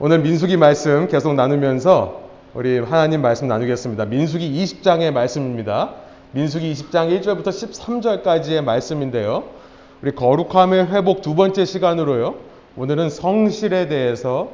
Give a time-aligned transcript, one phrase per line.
[0.00, 2.20] 오늘 민수기 말씀 계속 나누면서
[2.54, 4.04] 우리 하나님 말씀 나누겠습니다.
[4.04, 5.90] 민수기 20장의 말씀입니다.
[6.30, 9.42] 민수기 20장 1절부터 13절까지의 말씀인데요.
[10.00, 12.36] 우리 거룩함의 회복 두 번째 시간으로요.
[12.76, 14.50] 오늘은 성실에 대해서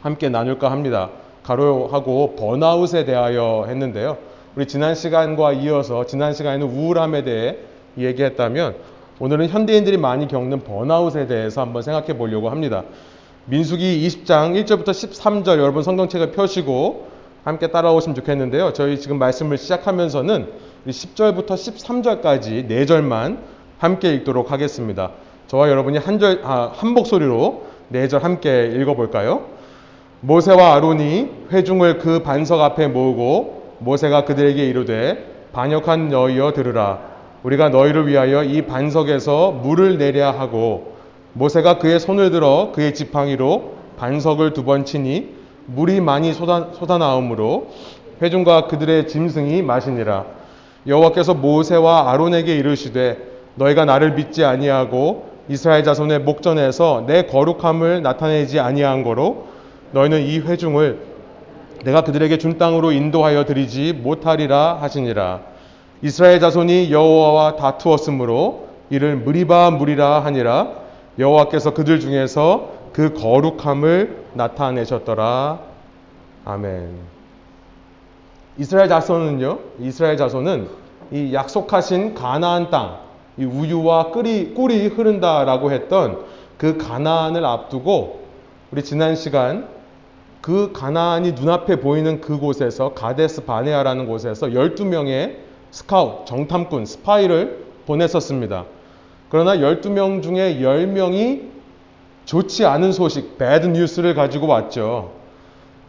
[0.00, 1.10] 함께 나눌까 합니다.
[1.44, 4.18] 가로하고 번아웃에 대하여 했는데요.
[4.56, 7.58] 우리 지난 시간과 이어서 지난 시간에는 우울함에 대해
[7.96, 8.74] 얘기했다면
[9.20, 12.82] 오늘은 현대인들이 많이 겪는 번아웃에 대해서 한번 생각해 보려고 합니다.
[13.46, 17.08] 민수기 20장 1절부터 13절 여러분 성경책을 펴시고
[17.42, 18.72] 함께 따라오시면 좋겠는데요.
[18.72, 20.46] 저희 지금 말씀을 시작하면서는
[20.86, 23.38] 10절부터 13절까지 4절만
[23.78, 25.10] 함께 읽도록 하겠습니다.
[25.48, 29.46] 저와 여러분이 한 절, 아, 한 목소리로 4절 함께 읽어볼까요?
[30.20, 37.00] 모세와 아론이 회중을 그 반석 앞에 모으고 모세가 그들에게 이르되 반역한 너희여 들으라
[37.42, 40.91] 우리가 너희를 위하여 이 반석에서 물을 내려 하고
[41.34, 45.28] 모세가 그의 손을 들어 그의 지팡이로 반석을 두 번 치니
[45.66, 47.68] 물이 많이 쏟아, 쏟아나오므로
[48.20, 50.24] 회중과 그들의 짐승이 마시니라.
[50.86, 53.18] 여호와께서 모세와 아론에게 이르시되
[53.54, 59.46] 너희가 나를 믿지 아니하고 이스라엘 자손의 목전에서 내 거룩함을 나타내지 아니한 거로
[59.92, 61.12] 너희는 이 회중을
[61.84, 65.40] 내가 그들에게 준 땅으로 인도하여 드리지 못하리라 하시니라.
[66.02, 70.81] 이스라엘 자손이 여호와와 다투었으므로 이를 무리바 무리라 하니라
[71.18, 75.60] 여호와께서 그들 중에서 그 거룩함을 나타내셨더라.
[76.44, 76.90] 아멘.
[78.58, 79.58] 이스라엘 자손은요.
[79.80, 80.68] 이스라엘 자손은
[81.10, 82.98] 이 약속하신 가나안 땅,
[83.36, 86.24] 이 우유와 꿀이, 꿀이 흐른다라고 했던
[86.58, 88.22] 그 가나안을 앞두고
[88.70, 89.68] 우리 지난 시간
[90.40, 95.36] 그 가나안이 눈앞에 보이는 그곳에서 가데스 바네아라는 곳에서 12명의
[95.70, 98.64] 스카웃, 정탐꾼, 스파이를 보냈었습니다.
[99.32, 101.40] 그러나 12명 중에 10명이
[102.26, 105.12] 좋지 않은 소식, bad news를 가지고 왔죠.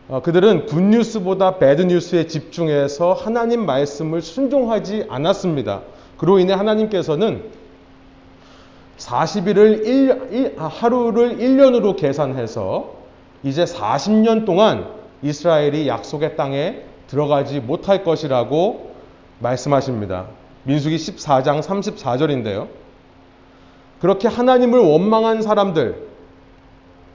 [0.08, 5.82] 어, 그들은 good news보다 bad news에 집중해서 하나님 말씀을 순종하지 않았습니다.
[6.16, 7.44] 그로 인해 하나님께서는
[8.98, 12.94] 40일을 1, 하루를 1년으로 계산해서
[13.44, 14.88] 이제 40년 동안
[15.22, 18.94] 이스라엘이 약속의 땅에 들어가지 못할 것이라고
[19.40, 20.28] 말씀하십니다.
[20.64, 22.83] 민수기 14장 34절인데요.
[24.04, 25.96] 그렇게 하나님을 원망한 사람들,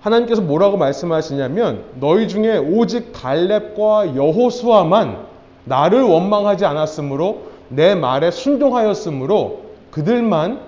[0.00, 5.27] 하나님께서 뭐라고 말씀하시냐면 너희 중에 오직 갈렙과 여호수아만
[5.65, 10.62] 나를 원망하지 않았으므로 내 말에 순종하였으므로 그들만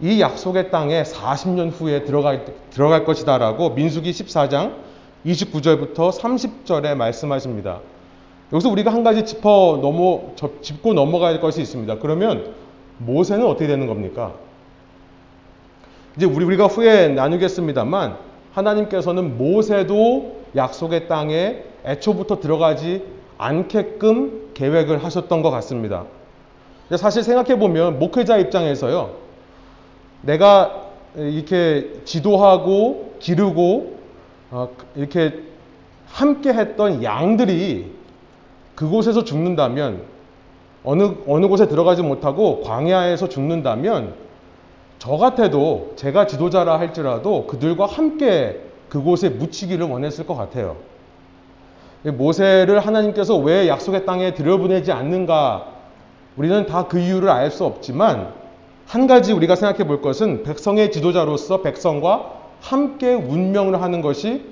[0.00, 4.72] 이 약속의 땅에 40년 후에 들어갈, 들어갈 것이다라고 민수기 14장
[5.24, 7.78] 29절부터 30절에 말씀하십니다.
[8.52, 10.32] 여기서 우리가 한 가지 짚어 넘어,
[10.62, 11.98] 짚고 넘어갈 것이 있습니다.
[12.00, 12.54] 그러면
[12.98, 14.32] 모세는 어떻게 되는 겁니까?
[16.16, 18.16] 이제 우리, 우리가 후에 나누겠습니다만
[18.52, 23.02] 하나님께서는 모세도 약속의 땅에 애초부터 들어가지
[23.38, 26.04] 않게끔 계획을 하셨던 것 같습니다.
[26.96, 29.10] 사실 생각해 보면 목회자 입장에서요,
[30.22, 30.82] 내가
[31.16, 33.96] 이렇게 지도하고 기르고
[34.50, 35.40] 어, 이렇게
[36.06, 37.90] 함께 했던 양들이
[38.74, 40.02] 그곳에서 죽는다면
[40.84, 44.14] 어느 어느 곳에 들어가지 못하고 광야에서 죽는다면
[45.02, 50.76] 저 같아도 제가 지도자라 할지라도 그들과 함께 그곳에 묻히기를 원했을 것 같아요.
[52.04, 55.66] 모세를 하나님께서 왜 약속의 땅에 들여보내지 않는가?
[56.36, 58.32] 우리는 다 그 이유를 알 수 없지만
[58.86, 64.44] 한 가지 우리가 생각해 볼 것은 백성의 지도자로서 백성과 함께 운명을 하는 것이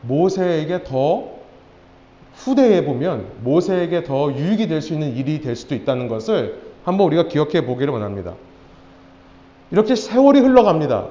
[0.00, 1.24] 모세에게 더
[2.36, 7.28] 후대에 보면 모세에게 더 유익이 될 수 있는 일이 될 수도 있다는 것을 한번 우리가
[7.28, 8.32] 기억해 보기를 원합니다.
[9.74, 11.06] 이렇게 세월이 흘러갑니다.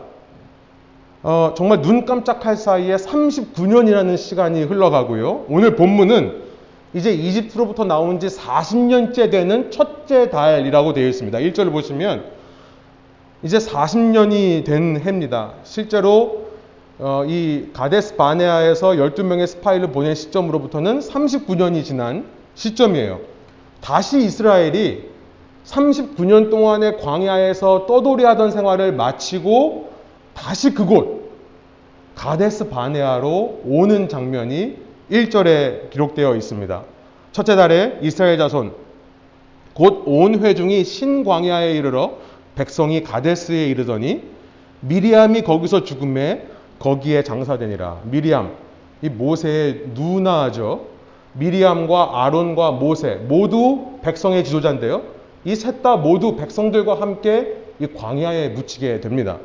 [1.21, 5.47] 어, 정말 눈 깜짝할 사이에 39년이라는 시간이 흘러가고요.
[5.49, 6.43] 오늘 본문은
[6.93, 11.37] 이제 이집트로부터 나온 지 40년째 되는 첫째 달이라고 되어 있습니다.
[11.39, 12.23] 1절을 보시면
[13.41, 15.55] 이제 40년이 된 해입니다.
[15.65, 16.45] 실제로
[16.99, 23.19] 어, 이 가데스 바네아에서 12명의 스파이를 보낸 시점으로부터는 39년이 지난 시점이에요.
[23.81, 25.12] 다시 이스라엘이
[25.65, 29.89] 39년 동안의 광야에서 떠돌이 하던 생활을 마치고
[30.33, 31.31] 다시 그곳
[32.15, 34.77] 가데스 바네아로 오는 장면이
[35.11, 36.83] 1절에 기록되어 있습니다.
[37.31, 38.73] 첫째 달에 이스라엘 자손
[39.73, 42.17] 곧 온 회중이 신광야에 이르러
[42.55, 44.21] 백성이 가데스에 이르더니
[44.81, 48.01] 미리암이 거기서 죽음에 거기에 장사되니라.
[48.03, 48.51] 미리암,
[49.01, 50.87] 이 모세의 누나죠.
[51.33, 55.12] 미리암과 아론과 모세 모두 백성의 지도자인데요.
[55.45, 59.39] 이 셋 다 모두 백성들과 함께 이 광야에 묻히게 됩니다.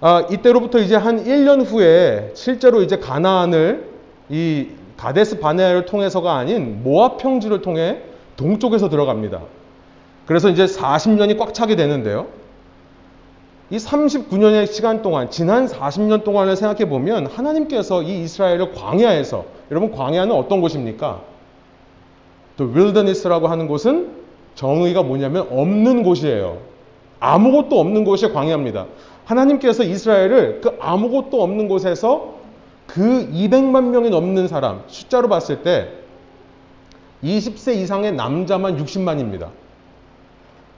[0.00, 3.88] 아, 이때로부터 이제 한 1년 후에 실제로 이제 가나안을
[4.28, 8.02] 이 가데스 바네아를 통해서가 아닌 모압 평지를 통해
[8.36, 9.42] 동쪽에서 들어갑니다.
[10.26, 12.26] 그래서 이제 40년이 꽉 차게 되는데요.
[13.70, 20.34] 이 39년의 시간 동안 지난 40년 동안을 생각해 보면 하나님께서 이 이스라엘을 광야에서 여러분 광야는
[20.34, 21.20] 어떤 곳입니까?
[22.56, 24.25] 또 wilderness라고 하는 곳은
[24.56, 26.58] 정의가 뭐냐면 없는 곳이에요.
[27.20, 28.86] 아무것도 없는 곳이 광야입니다.
[29.24, 32.34] 하나님께서 이스라엘을 그 아무것도 없는 곳에서
[32.86, 35.88] 그 200만 명이 넘는 사람 숫자로 봤을 때
[37.22, 39.48] 20세 이상의 남자만 60만입니다.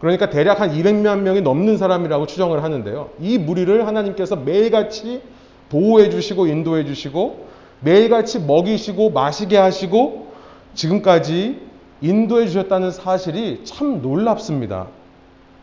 [0.01, 3.11] 그러니까 대략 한 200만 명이 넘는 사람이라고 추정을 하는데요.
[3.21, 5.23] 이 무리를 하나님께서 매일같이
[5.69, 7.47] 보호해 주시고 인도해 주시고
[7.81, 10.29] 매일같이 먹이시고 마시게 하시고
[10.75, 11.68] 지금까지
[12.01, 14.87] 인도해 주셨다는 사실이 참 놀랍습니다.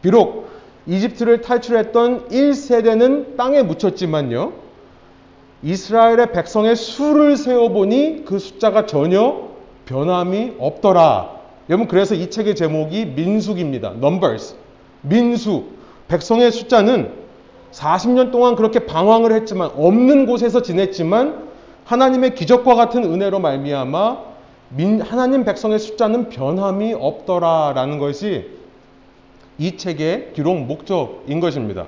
[0.02, 0.50] 비록
[0.88, 4.54] 이집트를 탈출했던 1세대는 땅에 묻혔지만요.
[5.64, 9.50] 이스라엘의 백성의 수를 세어보니 그 숫자가 전혀
[9.86, 11.32] 변함이 없더라.
[11.70, 13.94] 여러분 그래서 이 책의 제목이 민숙입니다.
[13.96, 14.56] Numbers.
[15.02, 15.74] 민숙.
[16.08, 17.12] 백성의 숫자는
[17.72, 21.46] 40년 동안 그렇게 방황을 했지만 없는 곳에서 지냈지만
[21.86, 24.35] 하나님의 기적과 같은 은혜로 말미암아 민,
[25.02, 28.50] 하나님 백성의 숫자는 변함이 없더라라는 것이
[29.58, 31.86] 이 책의 기록 목적인 것입니다.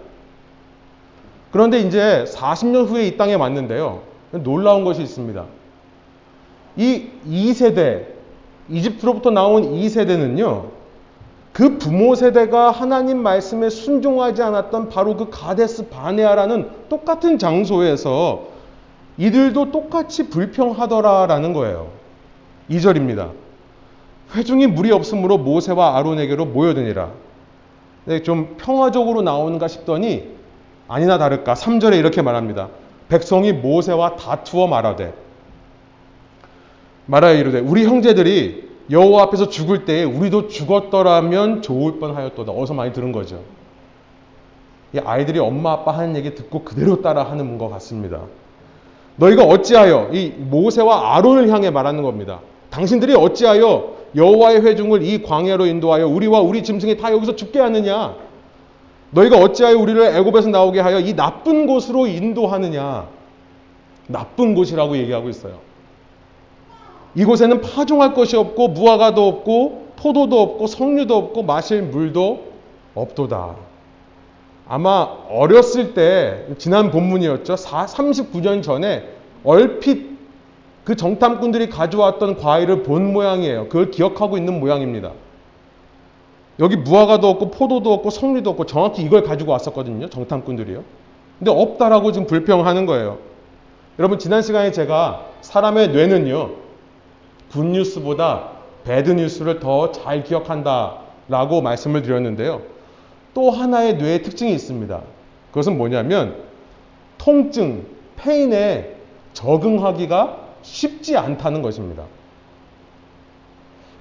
[1.52, 4.02] 그런데 이제 40년 후에 이 땅에 왔는데요.
[4.32, 5.46] 놀라운 것이 있습니다.
[6.78, 8.06] 이 2세대,
[8.70, 10.66] 이집트로부터 나온 2세대는요,
[11.52, 18.44] 그 부모 세대가 하나님 말씀에 순종하지 않았던 바로 그 가데스 바네아라는 똑같은 장소에서
[19.18, 21.88] 이들도 똑같이 불평하더라라는 거예요.
[22.70, 23.32] 2절입니다.
[24.36, 27.12] 회중이 무리 없으므로 모세와 아론에게로 모여드니라.
[28.06, 30.30] 네, 좀 평화적으로 나오는가 싶더니
[30.88, 32.70] 아니나 다를까 3절에 이렇게 말합니다.
[33.10, 35.14] 백성이 모세와 다투어 말하되
[37.06, 42.52] 말하여 이르되 우리 형제들이 여호와 앞에서 죽을 때에 우리도 죽었더라면 좋을 뻔하였도다.
[42.54, 43.42] 어서 많이 들은 거죠.
[44.94, 48.22] 이 아이들이 엄마 아빠 하는 얘기 듣고 그대로 따라 하는 것 같습니다.
[49.18, 52.40] 너희가 어찌하여 이 모세와 아론을 향해 말하는 겁니다.
[52.78, 58.16] 당신들이 어찌하여 여호와의 회중을 이 광야로 인도하여 우리와 우리 짐승이 다 여기서 죽게 하느냐?
[59.10, 63.08] 너희가 어찌하여 우리를 애굽에서 나오게 하여 이 나쁜 곳으로 인도하느냐?
[64.06, 65.58] 나쁜 곳이라고 얘기하고 있어요.
[67.16, 72.44] 이곳에는 파종할 것이 없고 무화과도 없고 포도도 없고 석류도 없고 마실 물도
[72.94, 73.56] 없도다.
[74.68, 77.56] 아마 어렸을 때 지난 본문이었죠.
[77.56, 79.04] 39년 전에
[79.44, 80.17] 얼핏
[80.88, 83.68] 그 정탐꾼들이 가져왔던 과일을 본 모양이에요.
[83.68, 85.12] 그걸 기억하고 있는 모양입니다.
[86.62, 90.10] 여기 무화과도 없고 포도도 없고 석류도 없고 정확히 이걸 가지고 왔었거든요.
[90.10, 90.82] 정탐꾼들이요.
[91.40, 93.18] 근데 없다라고 지금 불평하는 거예요.
[94.00, 96.52] 여러분 지난 시간에 제가 사람의 뇌는요.
[97.52, 98.52] 굿뉴스보다
[98.86, 102.62] 배드뉴스를 더 잘 기억한다라고 말씀을 드렸는데요.
[103.34, 105.02] 또 하나의 뇌의 특징이 있습니다.
[105.50, 106.38] 그것은 뭐냐면
[107.18, 107.86] 통증,
[108.16, 108.96] 페인에
[109.34, 112.04] 적응하기가 쉽지 않다는 것입니다.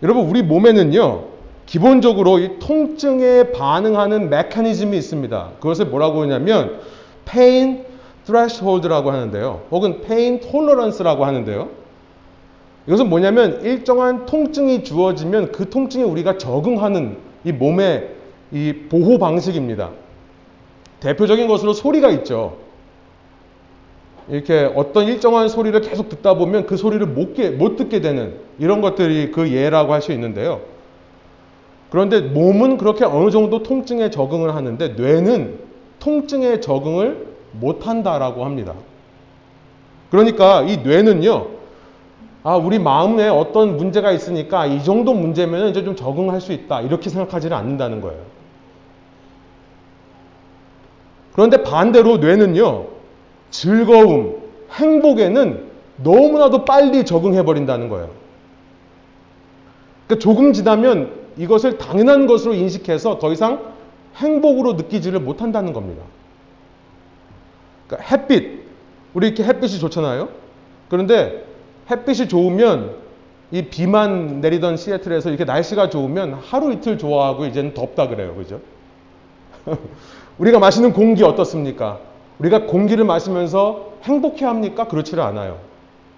[0.02, 1.36] 여러분 우리 몸에는요.
[1.64, 5.52] 기본적으로 이 통증에 반응하는 메커니즘이 있습니다.
[5.58, 6.80] 그것을 뭐라고 하냐면
[7.24, 7.84] pain
[8.24, 9.62] threshold라고 하는데요.
[9.70, 11.68] 혹은 pain tolerance라고 하는데요.
[12.86, 18.10] 이것은 뭐냐면 일정한 통증이 주어지면 그 통증에 우리가 적응하는 이 몸의
[18.52, 19.90] 이 보호 방식입니다.
[21.00, 22.58] 대표적인 것으로 소리가 있죠.
[24.28, 29.30] 이렇게 어떤 일정한 소리를 계속 듣다 보면 그 소리를 못, 못 듣게 되는 이런 것들이
[29.30, 30.60] 그 예라고 할 수 있는데요.
[31.90, 35.60] 그런데 몸은 그렇게 어느 정도 통증에 적응을 하는데 뇌는
[36.00, 38.74] 통증에 적응을 못 한다라고 합니다.
[40.10, 41.46] 그러니까 이 뇌는요,
[42.42, 46.80] 아, 우리 마음에 어떤 문제가 있으니까 이 정도 문제면 이제 좀 적응할 수 있다.
[46.80, 48.20] 이렇게 생각하지는 않는다는 거예요.
[51.32, 52.95] 그런데 반대로 뇌는요,
[53.50, 55.66] 즐거움, 행복에는
[55.98, 58.10] 너무나도 빨리 적응해버린다는 거예요.
[60.06, 63.74] 그러니까 조금 지나면 이것을 당연한 것으로 인식해서 더 이상
[64.16, 66.02] 행복으로 느끼지를 못한다는 겁니다.
[67.86, 68.62] 그러니까 햇빛,
[69.14, 70.28] 우리 이렇게 햇빛이 좋잖아요.
[70.88, 71.44] 그런데
[71.90, 72.96] 햇빛이 좋으면
[73.52, 78.34] 이 비만 내리던 시애틀에서 이렇게 날씨가 좋으면 하루 이틀 좋아하고 이제는 덥다 그래요.
[78.34, 78.60] 그죠?
[80.38, 82.00] 우리가 마시는 공기 어떻습니까?
[82.38, 84.86] 우리가 공기를 마시면서 행복해 합니까?
[84.88, 85.58] 그렇지를 않아요.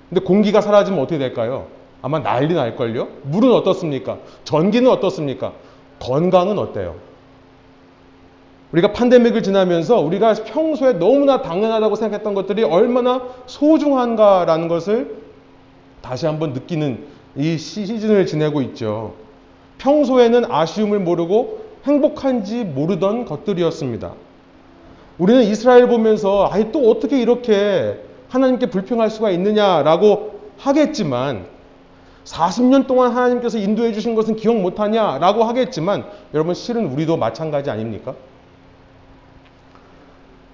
[0.09, 1.67] 근데 공기가 사라지면 어떻게 될까요?
[2.03, 3.09] 아마 난리 날걸요?
[3.25, 4.19] 물은 어떻습니까?
[4.45, 5.53] 전기는 어떻습니까?
[6.01, 6.97] 건강은 어때요?
[8.73, 15.17] 우리가 팬데믹을 지나면서 우리가 평소에 너무나 당연하다고 생각했던 것들이 얼마나 소중한가라는 것을
[16.03, 17.07] 다시 한번 느끼는
[17.37, 19.15] 이 시즌을 지내고 있죠.
[19.79, 24.13] 평소에는 아쉬움을 모르고 행복한지 모르던 것들이었습니다.
[25.19, 31.47] 우리는 이스라엘 보면서 아이 또 어떻게 이렇게 하나님께 불평할 수가 있느냐라고 하겠지만
[32.25, 38.15] 40년 동안 하나님께서 인도해 주신 것은 기억 못하냐라고 하겠지만 여러분 실은 우리도 마찬가지 아닙니까?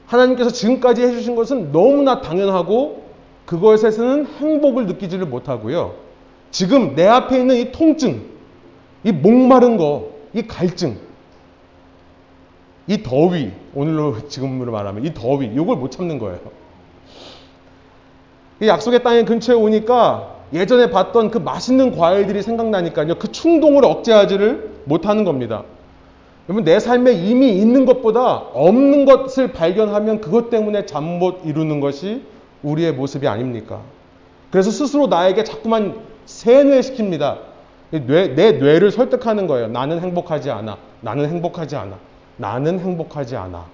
[0.07, 3.05] 하나님께서 지금까지 해주신 것은 너무나 당연하고
[3.47, 5.95] 그것에서는 행복을 느끼지를 못하고요.
[6.51, 8.23] 지금 내 앞에 있는 이 통증,
[9.03, 10.99] 이 목마른 거, 이 갈증,
[12.87, 16.39] 이 더위, 오늘로 지금으로 말하면 이 더위, 이걸 못 참는 거예요.
[18.61, 23.17] 이 약속의 땅에 근처에 오니까 예전에 봤던 그 맛있는 과일들이 생각나니까요.
[23.17, 25.65] 그 충동을 억제하지를 못하는 겁니다.
[26.49, 32.23] 여러분 내 삶에 이미 있는 것보다 없는 것을 발견하면 그것 때문에 잠 못 이루는 것이
[32.63, 33.81] 우리의 모습이 아닙니까?
[34.51, 37.39] 그래서 스스로 나에게 자꾸만 세뇌시킵니다.
[37.91, 39.69] 뇌, 내 뇌를 설득하는 거예요.
[39.69, 40.77] 나는 행복하지 않아.
[41.01, 41.97] 나는 행복하지 않아.
[42.37, 43.65] 나는 행복하지 않아.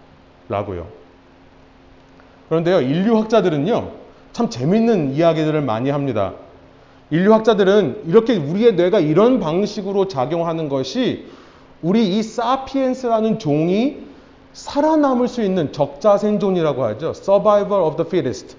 [0.48, 0.86] 라고요.
[2.48, 3.90] 그런데요, 인류학자들은요,
[4.32, 6.32] 참 재밌는 이야기들을 많이 합니다.
[7.10, 11.26] 인류학자들은 이렇게 우리의 뇌가 이런 방식으로 작용하는 것이
[11.82, 13.98] 우리 이 사피엔스라는 종이
[14.52, 17.10] 살아남을 수 있는 적자 생존이라고 하죠.
[17.10, 18.56] Survival of the fittest.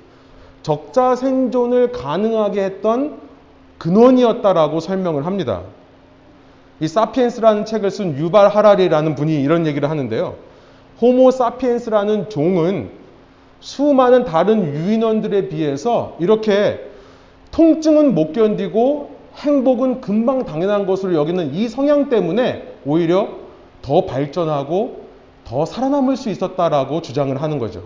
[0.63, 3.20] 적자 생존을 가능하게 했던
[3.77, 5.62] 근원이었다라고 설명을 합니다.
[6.82, 10.36] 이 사피엔스라는 책을 쓴 유발 하라리라는 분이 이런 얘기를 하는데요.
[11.00, 12.90] 호모 사피엔스라는 종은
[13.60, 16.90] 수많은 다른 유인원들에 비해서 이렇게
[17.52, 23.30] 통증은 못 견디고 행복은 금방 당연한 것으로 여기는 이 성향 때문에 오히려
[23.84, 25.02] 더 발전하고
[25.46, 27.84] 더 살아남을 수 있었다라고 주장을 하는 거죠.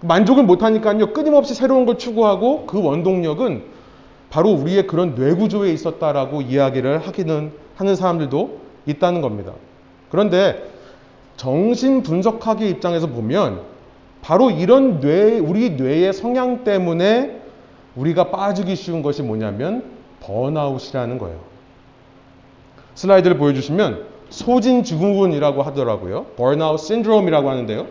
[0.00, 3.79] 만족을 못하니까요, 끊임없이 새로운 걸 추구하고 그 원동력은
[4.30, 9.52] 바로 우리의 그런 뇌구조에 있었다라고 이야기를 하기는 하는 사람들도 있다는 겁니다.
[10.10, 10.70] 그런데
[11.36, 13.62] 정신 분석학의 입장에서 보면
[14.22, 17.40] 바로 이런 뇌, 우리 뇌의 성향 때문에
[17.96, 19.84] 우리가 빠지기 쉬운 것이 뭐냐면
[20.20, 21.38] 번아웃이라는 거예요.
[22.94, 26.26] 슬라이드를 보여주시면 소진 증후군이라고 하더라고요.
[26.36, 27.86] 번아웃 신드롬이라고 하는데요.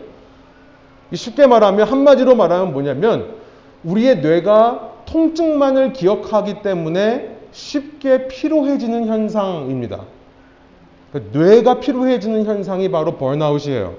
[1.12, 3.34] 쉽게 말하면 한마디로 말하면 뭐냐면
[3.82, 10.04] 우리의 뇌가 통증만을 기억하기 때문에 쉽게 피로해지는 현상입니다.
[11.12, 13.94] 그러니까 뇌가 피로해지는 현상이 바로 번아웃이에요.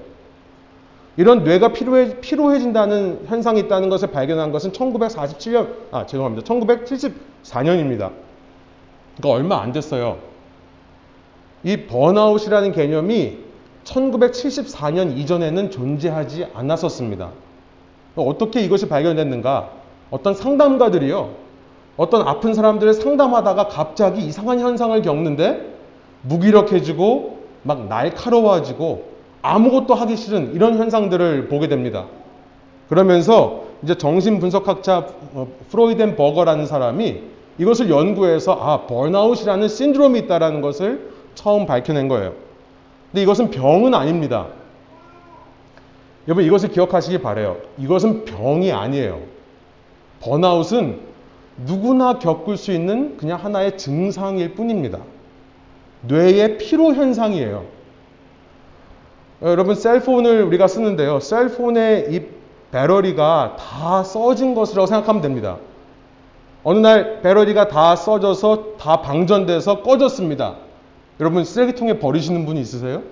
[1.18, 6.46] 이런 뇌가 피로해, 피로해진다는 현상이 있다는 것을 발견한 것은 1947년, 아, 죄송합니다.
[6.46, 8.12] 1974년입니다.
[9.16, 10.18] 그러니까 얼마 안 됐어요.
[11.64, 13.38] 이 번아웃이라는 개념이
[13.84, 17.30] 1974년 이전에는 존재하지 않았었습니다.
[18.16, 19.81] 어떻게 이것이 발견됐는가?
[20.12, 21.30] 어떤 상담가들이요.
[21.96, 25.72] 어떤 아픈 사람들을 상담하다가 갑자기 이상한 현상을 겪는데
[26.22, 32.06] 무기력해지고 막 날카로워지고 아무것도 하기 싫은 이런 현상들을 보게 됩니다.
[32.88, 37.22] 그러면서 이제 정신분석학자 어, 프로이덴 버거라는 사람이
[37.58, 42.34] 이것을 연구해서 아, 번아웃이라는 신드롬이 있다라는 것을 처음 밝혀낸 거예요.
[43.10, 44.48] 근데 이것은 병은 아닙니다.
[46.28, 47.56] 여러분 이것을 기억하시기 바래요.
[47.78, 49.31] 이것은 병이 아니에요.
[50.22, 51.00] 번아웃은
[51.66, 54.98] 누구나 겪을 수 있는 그냥 하나의 증상일 뿐입니다.
[56.02, 57.64] 뇌의 피로 현상이에요.
[59.42, 61.20] 어, 여러분 셀폰을 우리가 쓰는데요.
[61.20, 62.22] 셀폰의 이
[62.70, 65.58] 배터리가 다 써진 것이라고 생각하면 됩니다.
[66.64, 70.56] 어느 날 배터리가 다 써져서 다 방전돼서 꺼졌습니다.
[71.20, 73.02] 여러분 쓰레기통에 버리시는 분이 있으세요?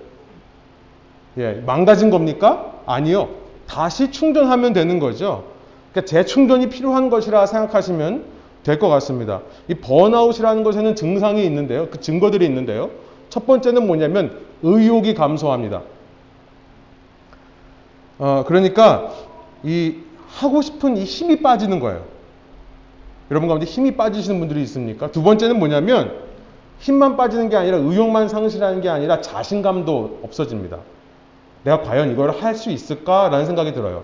[1.37, 2.73] 예, 망가진 겁니까?
[2.85, 3.29] 아니요.
[3.67, 5.43] 다시 충전하면 되는 거죠.
[5.91, 9.41] 그러니까 재충전이 필요한 것이라 생각하시면 될 것 같습니다.
[9.67, 11.89] 이 번아웃이라는 것에는 증상이 있는데요.
[11.89, 12.91] 그 증거들이 있는데요.
[13.29, 15.81] 첫 번째는 뭐냐면 의욕이 감소합니다.
[18.19, 19.11] 어, 그러니까
[19.63, 19.95] 이
[20.27, 22.03] 하고 싶은 이 힘이 빠지는 거예요.
[23.31, 25.11] 여러분 가운데 힘이 빠지시는 분들이 있습니까?
[25.11, 26.19] 두 번째는 뭐냐면
[26.79, 30.77] 힘만 빠지는 게 아니라 의욕만 상실하는 게 아니라 자신감도 없어집니다.
[31.63, 34.03] 내가 과연 이걸 할 수 있을까라는 생각이 들어요.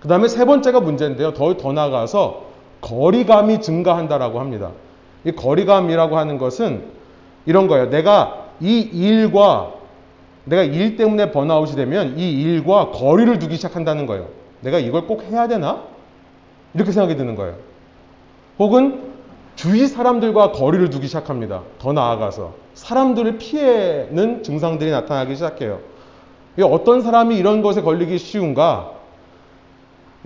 [0.00, 1.34] 그 다음에 세 번째가 문제인데요.
[1.34, 2.44] 더, 더 나아가서
[2.80, 4.70] 거리감이 증가한다라고 합니다.
[5.24, 6.84] 이 거리감이라고 하는 것은
[7.46, 7.90] 이런 거예요.
[7.90, 9.72] 내가 이 일과
[10.44, 14.28] 내가 일 때문에 번아웃이 되면 이 일과 거리를 두기 시작한다는 거예요.
[14.60, 15.82] 내가 이걸 꼭 해야 되나?
[16.74, 17.56] 이렇게 생각이 드는 거예요.
[18.58, 19.16] 혹은
[19.56, 21.62] 주위 사람들과 거리를 두기 시작합니다.
[21.78, 25.80] 더 나아가서 사람들을 피해는 증상들이 나타나기 시작해요.
[26.62, 28.92] 어떤 사람이 이런 것에 걸리기 쉬운가?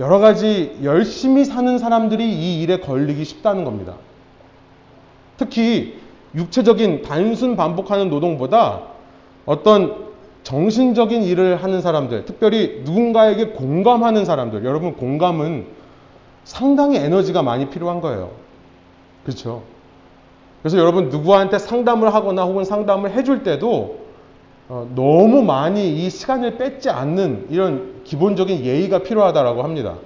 [0.01, 3.97] 여러 가지 열심히 사는 사람들이 이 일에 걸리기 쉽다는 겁니다.
[5.37, 6.01] 특히
[6.35, 8.81] 육체적인 단순 반복하는 노동보다
[9.45, 10.11] 어떤
[10.43, 15.67] 정신적인 일을 하는 사람들, 특별히 누군가에게 공감하는 사람들, 여러분 공감은
[16.45, 18.31] 상당히 에너지가 많이 필요한 거예요.
[19.25, 19.63] 그렇죠?
[20.63, 24.00] 그래서 여러분 누구한테 상담을 하거나 혹은 상담을 해줄 때도
[24.71, 29.97] 어, 너무 많이 이 시간을 뺏지 않는 이런 기본적인 예의가 필요하다라고 합니다.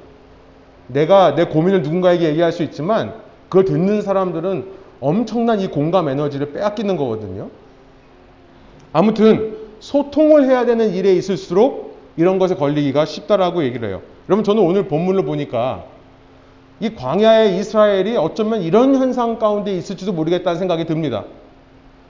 [0.87, 3.13] 내가 내 고민을 누군가에게 얘기할 수 있지만
[3.51, 4.65] 그걸 듣는 사람들은
[5.03, 7.51] 엄청난 이 공감 에너지를 빼앗기는 거거든요.
[8.95, 14.01] 아무튼 소통을 해야 되는 일에 있을수록 이런 것에 걸리기가 쉽다라고 얘기를 해요.
[14.31, 15.85] 여러분 저는 오늘 본문을 보니까
[16.81, 21.25] 이 광야의 이스라엘이 어쩌면 이런 현상 가운데 있을지도 모르겠다는 생각이 듭니다.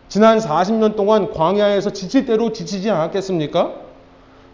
[0.09, 3.73] 지난 40년 동안 광야에서 지칠 대로 지치지 않았겠습니까?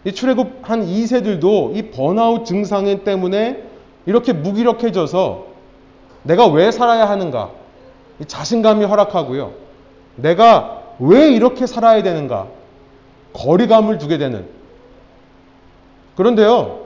[0.03, 3.63] 이 출애굽 한 2세들도 이 번아웃 증상 때문에
[4.05, 5.45] 이렇게 무기력해져서
[6.23, 7.51] 내가 왜 살아야 하는가?
[8.25, 9.53] 자신감이 허락하고요.
[10.15, 12.47] 내가 왜 이렇게 살아야 되는가?
[13.33, 14.47] 거리감을 두게 되는.
[16.15, 16.81] 그런데요,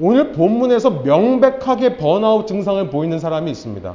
[0.00, 3.94] 오늘 본문에서 명백하게 번아웃 증상을 보이는 사람이 있습니다.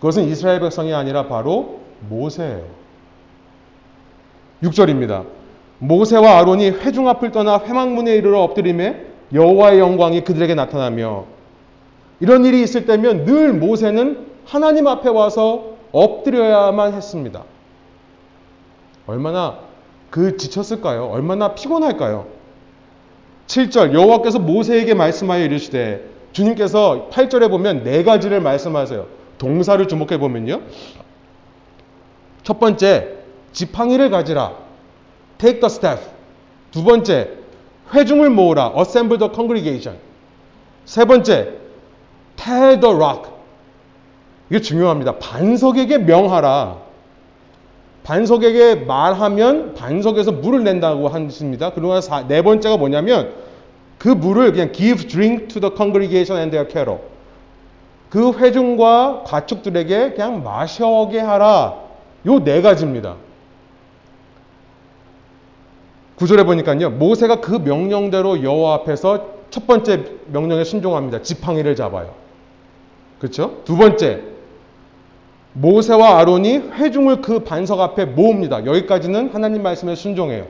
[0.00, 2.64] 그것은 이스라엘 백성이 아니라 바로 모세예요.
[4.62, 5.24] 6절입니다.
[5.78, 11.24] 모세와 아론이 회중 앞을 떠나 회막문에 이르러 엎드림에 여호와의 영광이 그들에게 나타나며
[12.20, 17.44] 이런 일이 있을 때면 늘 모세는 하나님 앞에 와서 엎드려야만 했습니다.
[19.06, 19.58] 얼마나
[20.10, 21.06] 그 지쳤을까요?
[21.06, 22.26] 얼마나 피곤할까요?
[23.46, 29.06] 7절 여호와께서 모세에게 말씀하여 이르시되 주님께서 8절에 보면 네 가지를 말씀하세요.
[29.38, 30.62] 동사를 주목해 보면요.
[32.44, 33.08] 첫 번째
[33.52, 34.52] 지팡이를 가지라.
[35.38, 36.10] take the staff.
[36.70, 37.30] 두 번째
[37.92, 38.74] 회중을 모으라.
[38.76, 39.98] assemble the congregation.
[40.84, 41.54] 세 번째
[42.36, 43.30] tear the rock.
[44.50, 45.18] 이게 중요합니다.
[45.18, 46.76] 반석에게 명하라.
[48.02, 51.72] 반석에게 말하면 반석에서 물을 낸다고 하십니다.
[51.72, 53.32] 그리고 네 번째가 뭐냐면
[53.96, 57.00] 그 물을 그냥 give drink to the congregation and their cattle.
[58.10, 61.83] 그 회중과 가축들에게 그냥 마셔게 하라.
[62.26, 63.16] 요 네 가지입니다.
[66.16, 66.90] 구절에 보니까요.
[66.90, 71.22] 모세가 그 명령대로 여호와 앞에서 첫 번째 명령에 순종합니다.
[71.22, 72.14] 지팡이를 잡아요.
[73.18, 73.62] 그렇죠?
[73.64, 74.22] 두 번째
[75.52, 78.64] 모세와 아론이 회중을 그 반석 앞에 모읍니다.
[78.66, 80.46] 여기까지는 하나님 말씀에 순종해요.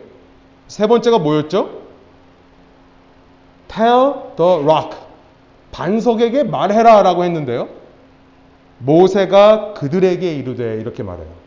[0.69, 1.83] 세 번째가 뭐였죠?
[3.69, 4.97] Tell the rock.
[5.73, 7.69] 반석에게 말해라 라고 했는데요.
[8.79, 11.44] 모세가 그들에게 이르되 이렇게 말해요.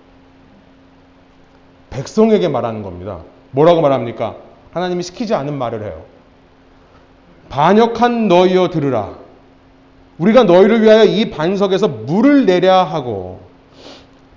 [1.89, 3.19] 백성에게 말하는 겁니다.
[3.51, 4.35] 뭐라고 말합니까?
[4.71, 6.03] 하나님이 시키지 않은 말을 해요.
[7.49, 9.15] 반역한 너희여 들으라.
[10.17, 13.39] 우리가 너희를 위하여 이 반석에서 물을 내려 하고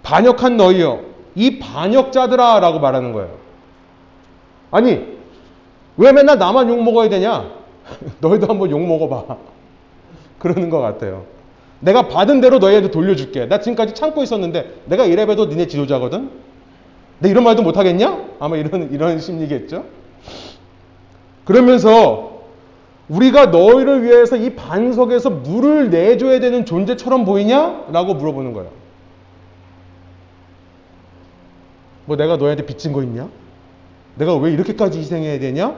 [0.02, 1.00] 반역한 너희여
[1.34, 3.38] 이 반역자들아 라고 말하는 거예요.
[4.70, 5.18] 아니
[5.96, 7.50] 왜 맨날 나만 욕 먹어야 되냐?
[8.20, 9.36] 너희도 한번 욕 먹어봐.
[10.38, 11.24] 그러는 것 같아요.
[11.80, 13.46] 내가 받은 대로 너희한테 돌려줄게.
[13.46, 16.30] 나 지금까지 참고 있었는데 내가 이래봬도 니네 지도자거든?
[17.20, 18.24] 내 이런 말도 못하겠냐?
[18.40, 19.84] 아마 이런, 이런 심리겠죠?
[21.44, 22.40] 그러면서
[23.08, 27.86] 우리가 너희를 위해서 이 반석에서 물을 내줘야 되는 존재처럼 보이냐?
[27.92, 28.70] 라고 물어보는 거예요.
[32.06, 33.28] 뭐 내가 너희한테 빚진 거 있냐?
[34.16, 35.74] 내가 왜 이렇게까지 희생해야 되냐?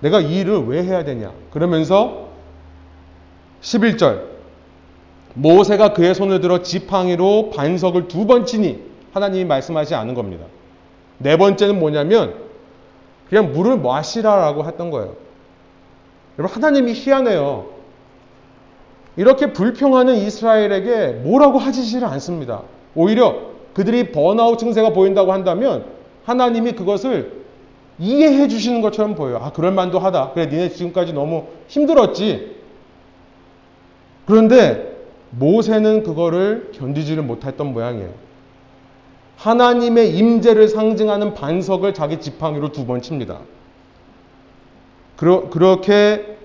[0.00, 1.32] 내가 이 일을 왜 해야 되냐?
[1.52, 2.28] 그러면서
[3.62, 4.22] 11절
[5.34, 10.44] 모세가 그의 손을 들어 지팡이로 반석을 두 번 치니 하나님이 말씀하지 않은 겁니다.
[11.18, 12.34] 네 번째는 뭐냐면
[13.28, 15.14] 그냥 물을 마시라라고 했던 거예요.
[16.38, 17.66] 여러분 하나님이 희한해요.
[19.16, 22.62] 이렇게 불평하는 이스라엘에게 뭐라고 하시지를 않습니다.
[22.94, 25.84] 오히려 그들이 번아웃 증세가 보인다고 한다면
[26.24, 27.40] 하나님이 그것을
[27.98, 29.40] 이해해 주시는 것처럼 보여요.
[29.42, 30.32] 아, 그럴 만도 하다.
[30.32, 32.56] 그래, 니네 지금까지 너무 힘들었지.
[34.26, 34.96] 그런데
[35.30, 38.10] 모세는 그거를 견디지를 못했던 모양이에요.
[39.40, 43.40] 하나님의 임재를 상징하는 반석을 자기 지팡이로 두 번 칩니다.
[45.16, 46.36] 그러, 그렇게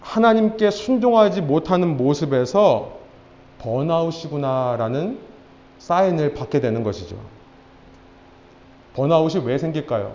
[0.00, 2.98] 하나님께 순종하지 못하는 모습에서
[3.58, 5.18] 번아웃이구나라는
[5.78, 7.16] 사인을 받게 되는 것이죠.
[8.94, 10.14] 번아웃이 왜 생길까요?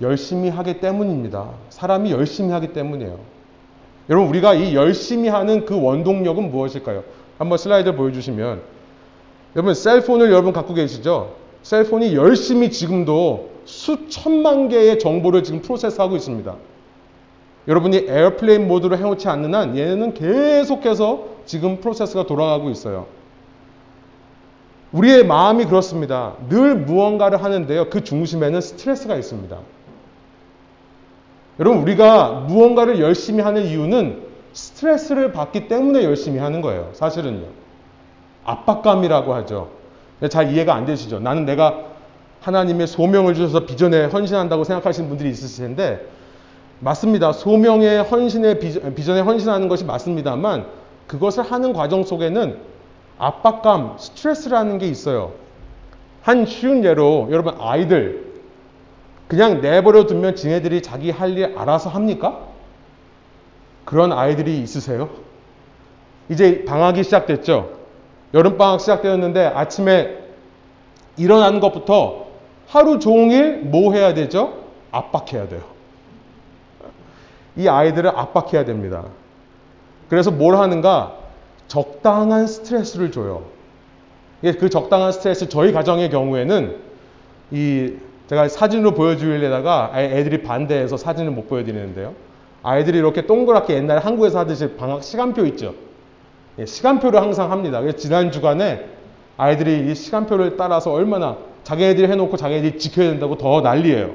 [0.00, 1.50] 열심히 하기 때문입니다.
[1.70, 3.18] 사람이 열심히 하기 때문이에요.
[4.10, 7.04] 여러분, 우리가 이 열심히 하는 그 원동력은 무엇일까요?
[7.38, 8.77] 한번 슬라이드 보여주시면.
[9.58, 11.34] 여러분, cell phone을 여러분 갖고 계시죠?
[11.64, 16.54] cell phone이 열심히 지금도 수천만 개의 정보를 지금 process하고 있습니다.
[17.66, 23.06] 여러분이 airplane mode로 해놓지 않는 한 얘는 계속해서 지금 process가 돌아가고 있어요.
[24.92, 26.34] 우리의 마음이 그렇습니다.
[26.48, 27.90] 늘 무언가를 하는데요.
[27.90, 29.58] 그 중심에는 스트레스가 있습니다.
[31.58, 36.90] 여러분, 우리가 무언가를 열심히 하는 이유는 스트레스를 받기 때문에 열심히 하는 거예요.
[36.92, 37.67] 사실은요.
[38.44, 39.70] 압박감이라고 하죠.
[40.30, 41.20] 잘 이해가 안 되시죠?
[41.20, 41.84] 나는 내가
[42.40, 46.06] 하나님의 소명을 주셔서 비전에 헌신한다고 생각하시는 분들이 있으실 텐데,
[46.80, 47.32] 맞습니다.
[47.32, 48.60] 소명의 헌신의
[48.94, 50.66] 비전에 헌신하는 것이 맞습니다만,
[51.06, 52.58] 그것을 하는 과정 속에는
[53.18, 55.32] 압박감, 스트레스라는 게 있어요.
[56.22, 58.26] 한 쉬운 예로 여러분 아이들
[59.28, 62.40] 그냥 내버려 두면 지네들이 자기 할 일 알아서 합니까?
[63.84, 65.08] 그런 아이들이 있으세요?
[66.28, 67.77] 이제 방학이 시작됐죠.
[68.34, 70.18] 여름방학 시작되었는데 아침에
[71.16, 72.26] 일어나는 것부터
[72.66, 74.64] 하루 종일 뭐 해야 되죠?
[74.90, 75.62] 압박해야 돼요.
[77.56, 79.04] 이 아이들을 압박해야 됩니다.
[80.08, 81.16] 그래서 뭘 하는가?
[81.66, 83.44] 적당한 스트레스를 줘요.
[84.40, 86.76] 그 적당한 스트레스 저희 가정의 경우에는
[87.50, 87.94] 이
[88.28, 92.14] 제가 사진으로 보여주려다가 애들이 반대해서 사진을 못 보여드리는데요.
[92.62, 95.74] 아이들이 이렇게 동그랗게 옛날에 한국에서 하듯이 방학 시간표 있죠.
[96.58, 97.80] 예, 시간표를 항상 합니다.
[97.96, 98.84] 지난 주간에
[99.36, 104.10] 아이들이 이 시간표를 따라서 얼마나 자기네들이 해놓고 자기네들이 지켜야 된다고 더 난리예요.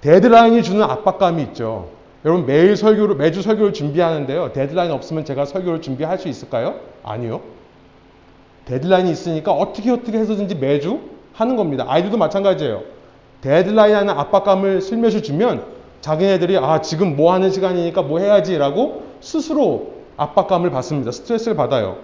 [0.00, 1.90] 데드라인이 주는 압박감이 있죠.
[2.24, 4.52] 여러분 매일 설교를 매주 설교를 준비하는데요.
[4.52, 6.76] 데드라인 없으면 제가 설교를 준비할 수 있을까요?
[7.04, 7.40] 아니요.
[8.64, 11.00] 데드라인이 있으니까 어떻게 어떻게 해서든지 매주
[11.32, 11.84] 하는 겁니다.
[11.88, 12.82] 아이들도 마찬가지예요.
[13.40, 15.64] 데드라인 하는 압박감을 슬며시 주면
[16.00, 21.10] 자기네들이 아 지금 뭐 하는 시간이니까 뭐 해야지라고 스스로 압박감을 받습니다.
[21.10, 21.96] 스트레스를 받아요.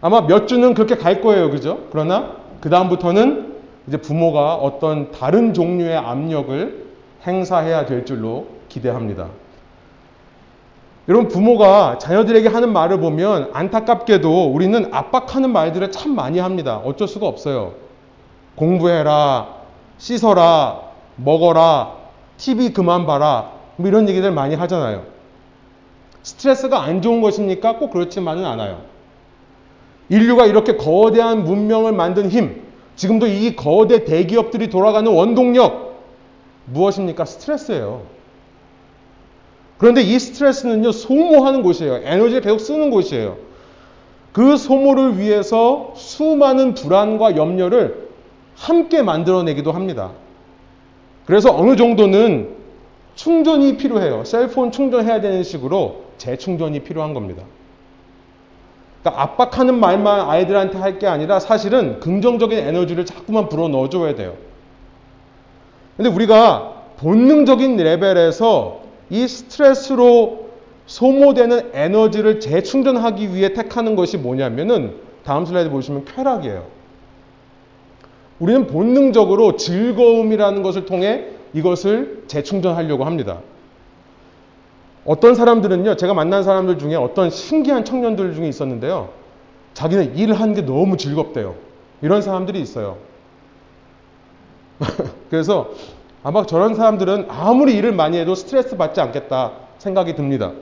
[0.00, 1.50] 아마 몇 주는 그렇게 갈 거예요.
[1.50, 1.80] 그죠?
[1.90, 6.86] 그러나 그 다음부터는 이제 부모가 어떤 다른 종류의 압력을
[7.26, 9.28] 행사해야 될 줄로 기대합니다.
[11.08, 16.76] 여러분 부모가 자녀들에게 하는 말을 보면 안타깝게도 우리는 압박하는 말들을 참 많이 합니다.
[16.84, 17.72] 어쩔 수가 없어요.
[18.54, 19.48] 공부해라,
[19.98, 20.80] 씻어라,
[21.16, 21.92] 먹어라,
[22.36, 25.02] TV 그만 봐라, 뭐 이런 얘기들 많이 하잖아요.
[26.22, 27.76] 스트레스가 안 좋은 것입니까?
[27.76, 28.82] 꼭 그렇지만은 않아요.
[30.08, 32.62] 인류가 이렇게 거대한 문명을 만든 힘,
[32.96, 36.00] 지금도 이 거대 대기업들이 돌아가는 원동력,
[36.66, 37.24] 무엇입니까?
[37.24, 38.02] 스트레스예요.
[39.78, 42.02] 그런데 이 스트레스는요, 소모하는 곳이에요.
[42.04, 43.36] 에너지를 계속 쓰는 곳이에요.
[44.32, 48.08] 그 소모를 위해서 수많은 불안과 염려를
[48.54, 50.12] 함께 만들어내기도 합니다.
[51.26, 52.54] 그래서 어느 정도는
[53.14, 54.24] 충전이 필요해요.
[54.24, 57.42] 셀폰 충전해야 되는 식으로 재충전이 필요한 겁니다.
[59.02, 64.34] 그러니까 압박하는 말만 아이들한테 할 게 아니라 사실은 긍정적인 에너지를 자꾸만 불어 넣어줘야 돼요.
[65.96, 70.46] 근데 우리가 본능적인 레벨에서 이 스트레스로
[70.86, 76.64] 소모되는 에너지를 재충전하기 위해 택하는 것이 뭐냐면은 다음 슬라이드 보시면 쾌락이에요.
[78.38, 83.40] 우리는 본능적으로 즐거움이라는 것을 통해 이것을 재충전하려고 합니다.
[85.04, 89.10] 어떤 사람들은요, 제가 만난 사람들 중에 어떤 신기한 청년들 중에 있었는데요.
[89.74, 91.54] 자기는 일을 하는 게 너무 즐겁대요.
[92.02, 92.98] 이런 사람들이 있어요.
[95.30, 95.70] 그래서
[96.22, 100.52] 아마 저런 사람들은 아무리 일을 많이 해도 스트레스 받지 않겠다 생각이 듭니다.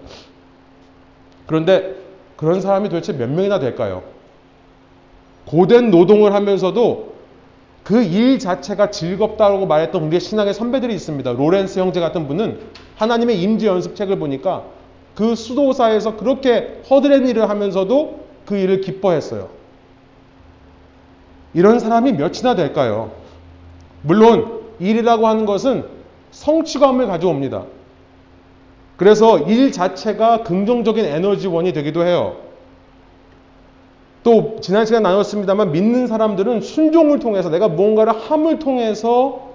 [1.47, 1.97] 그런데
[2.37, 4.03] 그런 사람이 도대체 몇 명이나 될까요?
[5.47, 7.10] 고된 노동을 하면서도
[7.85, 11.33] 그 일 자체가 즐겁다고 말했던 우리의 신앙의 선배들이 있습니다.
[11.33, 12.61] 로렌스 형제 같은 분은
[12.97, 14.65] 하나님의 임지 연습책을 보니까
[15.15, 19.49] 그 수도사에서 그렇게 허드렛 일을 하면서도 그 일을 기뻐했어요.
[21.53, 23.11] 이런 사람이 몇이나 될까요?
[24.03, 25.85] 물론 일이라고 하는 것은
[26.31, 27.65] 성취감을 가져옵니다.
[28.97, 32.37] 그래서 일 자체가 긍정적인 에너지원이 되기도 해요.
[34.23, 39.51] 또 지난 시간 나눴습니다만 믿는 사람들은 순종을 통해서 내가 무언가를 함을 통해서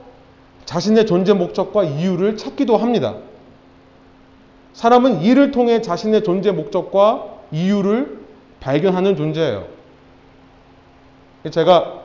[0.65, 3.15] 자신의 존재 목적과 이유를 찾기도 합니다.
[4.73, 8.19] 사람은 일을 통해 자신의 존재 목적과 이유를
[8.59, 9.65] 발견하는 존재예요.
[11.51, 12.01] 제가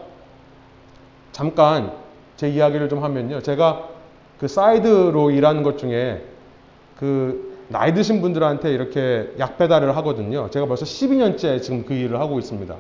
[1.33, 1.93] 잠깐
[2.37, 3.41] 제 이야기를 좀 하면요.
[3.41, 3.89] 제가
[4.39, 6.23] 그 사이드로 일하는 것 중에
[6.99, 10.51] 그 나이 드신 분들한테 이렇게 약 배달을 하거든요.
[10.51, 12.75] 제가 벌써 12년째 지금 그 일을 하고 있습니다.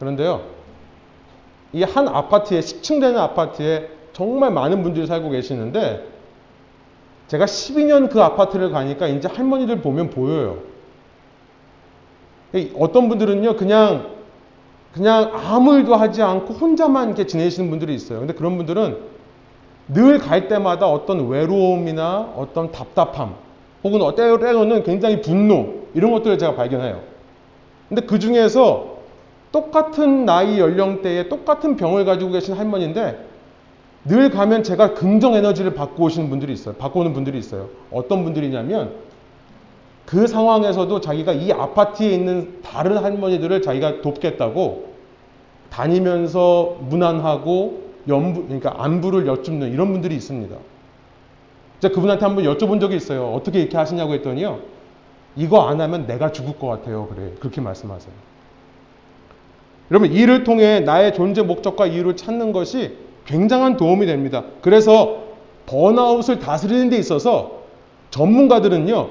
[0.00, 0.42] 그런데요.
[1.72, 6.06] 이 한 아파트에 10층 되는 아파트에 정말 많은 분들이 살고 계시는데
[7.28, 10.58] 제가 12년 그 아파트를 가니까 이제 할머니들 보면 보여요.
[12.78, 14.14] 어떤 분들은요, 그냥
[14.92, 18.20] 그냥 아무 일도 하지 않고 혼자만 이렇게 지내시는 분들이 있어요.
[18.20, 18.98] 근데 그런 분들은
[19.88, 23.34] 늘 갈 때마다 어떤 외로움이나 어떤 답답함
[23.84, 27.00] 혹은 때로는 굉장히 분노 이런 것들을 제가 발견해요.
[27.88, 28.94] 근데 그 중에서
[29.52, 33.24] 똑같은 나이 연령대에 똑같은 병을 가지고 계신 할머니인데
[34.06, 36.74] 늘 가면 제가 긍정 에너지를 받고 오시는 분들이 있어요.
[36.74, 37.68] 받고 오는 분들이 있어요.
[37.92, 38.92] 어떤 분들이냐면
[40.06, 44.94] 그 상황에서도 자기가 이 아파트에 있는 다른 할머니들을 자기가 돕겠다고
[45.70, 50.54] 다니면서 무난하고 연부, 그러니까 안부를 여쭙는 이런 분들이 있습니다.
[51.80, 53.32] 제가 그분한테 한번 여쭤본 적이 있어요.
[53.32, 54.60] 어떻게 이렇게 하시냐고 했더니요.
[55.36, 57.08] 이거 안 하면 내가 죽을 것 같아요.
[57.08, 57.32] 그래.
[57.40, 58.12] 그렇게 말씀하세요.
[59.90, 64.44] 여러분, 이를 통해 나의 존재 목적과 이유를 찾는 것이 굉장한 도움이 됩니다.
[64.62, 65.24] 그래서
[65.66, 67.62] 번아웃을 다스리는 데 있어서
[68.10, 69.10] 전문가들은요,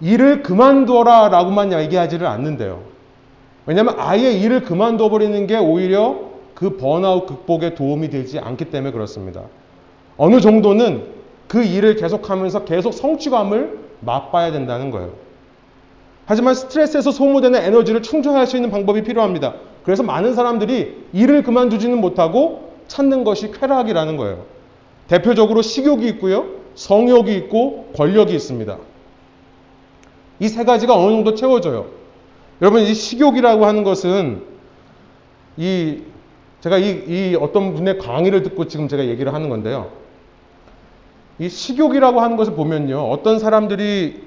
[0.00, 2.82] 일을 그만둬라 라고만 얘기하지를 않는데요.
[3.66, 9.42] 왜냐하면 아예 일을 그만둬 버리는 게 오히려 그 번아웃 극복에 도움이 되지 않기 때문에 그렇습니다.
[10.16, 11.19] 어느 정도는
[11.50, 15.14] 그 일을 계속하면서 계속 성취감을 맛봐야 된다는 거예요.
[16.24, 19.54] 하지만 스트레스에서 소모되는 에너지를 충전할 수 있는 방법이 필요합니다.
[19.82, 24.44] 그래서 많은 사람들이 일을 그만두지는 못하고 찾는 것이 쾌락이라는 거예요.
[25.08, 26.46] 대표적으로 식욕이 있고요.
[26.76, 28.78] 성욕이 있고 권력이 있습니다.
[30.38, 31.86] 이 세 가지가 어느 정도 채워져요.
[32.62, 34.44] 여러분, 이 식욕이라고 하는 것은
[35.56, 36.02] 이
[36.60, 39.99] 제가 이, 이 어떤 분의 강의를 듣고 지금 제가 얘기를 하는 건데요.
[41.40, 43.00] 이 식욕이라고 하는 것을 보면요.
[43.08, 44.22] 어떤 사람들이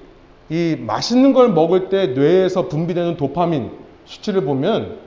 [0.50, 3.72] 이 맛있는 걸 먹을 때 뇌에서 분비되는 도파민
[4.06, 4.98] 수치를 보면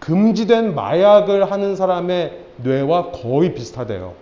[0.00, 4.14] 금지된 마약을 하는 사람의 뇌와 거의 비슷하대요.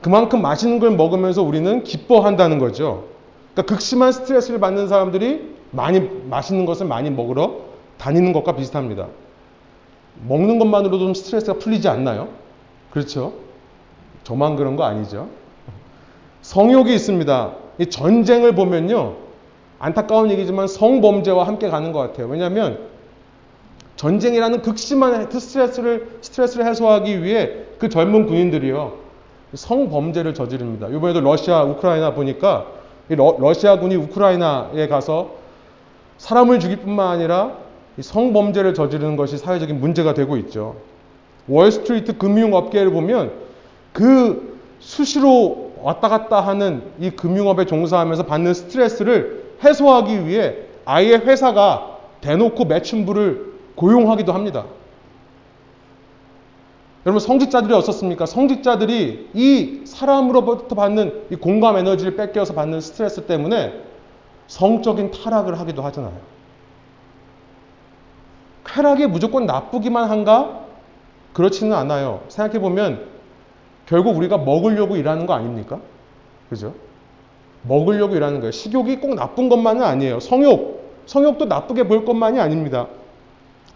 [0.00, 3.06] 그만큼 맛있는 걸 먹으면서 우리는 기뻐한다는 거죠.
[3.52, 6.00] 그러니까 극심한 스트레스를 받는 사람들이 많이
[6.30, 7.56] 맛있는 것을 많이 먹으러
[7.98, 9.08] 다니는 것과 비슷합니다.
[10.28, 12.28] 먹는 것만으로도 좀 스트레스가 풀리지 않나요?
[12.92, 13.32] 그렇죠?
[14.22, 15.28] 저만 그런 거 아니죠?
[16.44, 17.52] 성욕이 있습니다.
[17.78, 19.14] 이 전쟁을 보면요.
[19.78, 22.26] 안타까운 얘기지만 성범죄와 함께 가는 것 같아요.
[22.26, 22.80] 왜냐하면
[23.96, 28.92] 전쟁이라는 극심한 스트레스를, 스트레스를 해소하기 위해 그 젊은 군인들이요.
[29.54, 30.88] 성범죄를 저지릅니다.
[30.88, 32.66] 이번에도 러시아, 우크라이나 보니까
[33.08, 35.36] 러, 러시아군이 우크라이나에 가서
[36.18, 37.56] 사람을 죽일 뿐만 아니라
[37.98, 40.76] 성범죄를 저지르는 것이 사회적인 문제가 되고 있죠.
[41.48, 43.32] 월스트리트 금융업계를 보면
[43.94, 52.64] 그 수시로 왔다 갔다 하는 이 금융업에 종사하면서 받는 스트레스를 해소하기 위해 아예 회사가 대놓고
[52.64, 54.64] 매춘부를 고용하기도 합니다.
[57.04, 58.24] 여러분 성직자들이 어떻습니까?
[58.24, 63.74] 성직자들이 이 사람으로부터 받는 이 공감 에너지를 뺏겨서 받는 스트레스 때문에
[64.46, 66.14] 성적인 타락을 하기도 하잖아요.
[68.64, 70.64] 쾌락이 무조건 나쁘기만 한가?
[71.34, 72.22] 그렇지는 않아요.
[72.28, 73.13] 생각해 보면
[73.86, 75.80] 결국 우리가 먹으려고 일하는 거 아닙니까?
[76.48, 76.74] 그죠?
[77.62, 78.50] 먹으려고 일하는 거예요.
[78.50, 80.20] 식욕이 꼭 나쁜 것만은 아니에요.
[80.20, 82.88] 성욕, 성욕도 나쁘게 볼 것만이 아닙니다.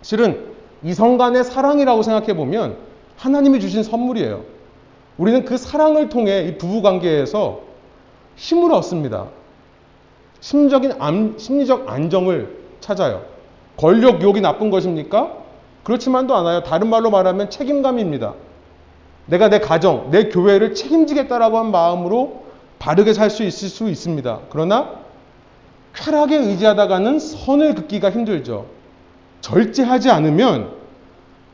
[0.03, 0.49] 실은
[0.83, 2.77] 이성 간의 사랑이라고 생각해 보면
[3.17, 4.45] 하나님이 주신 선물이에요.
[5.17, 7.61] 우리는 그 사랑을 통해 이 부부 관계에서
[8.37, 9.27] 힘을 얻습니다.
[10.41, 13.23] 심적인 안, 심리적 안정을 찾아요.
[13.77, 15.37] 권력 욕이 나쁜 것입니까?
[15.83, 16.63] 그렇지만도 않아요.
[16.63, 18.35] 다른 말로 말하면 책임감입니다.
[19.29, 22.45] 내가 내 가정, 내 교회를 책임지겠다라고 한 마음으로
[22.79, 24.41] 바르게 살 수 있을 수 있습니다.
[24.51, 24.97] 그러나
[25.95, 28.67] 쾌락에 의지하다가는 선을 긋기가 힘들죠.
[29.41, 30.71] 절제하지 않으면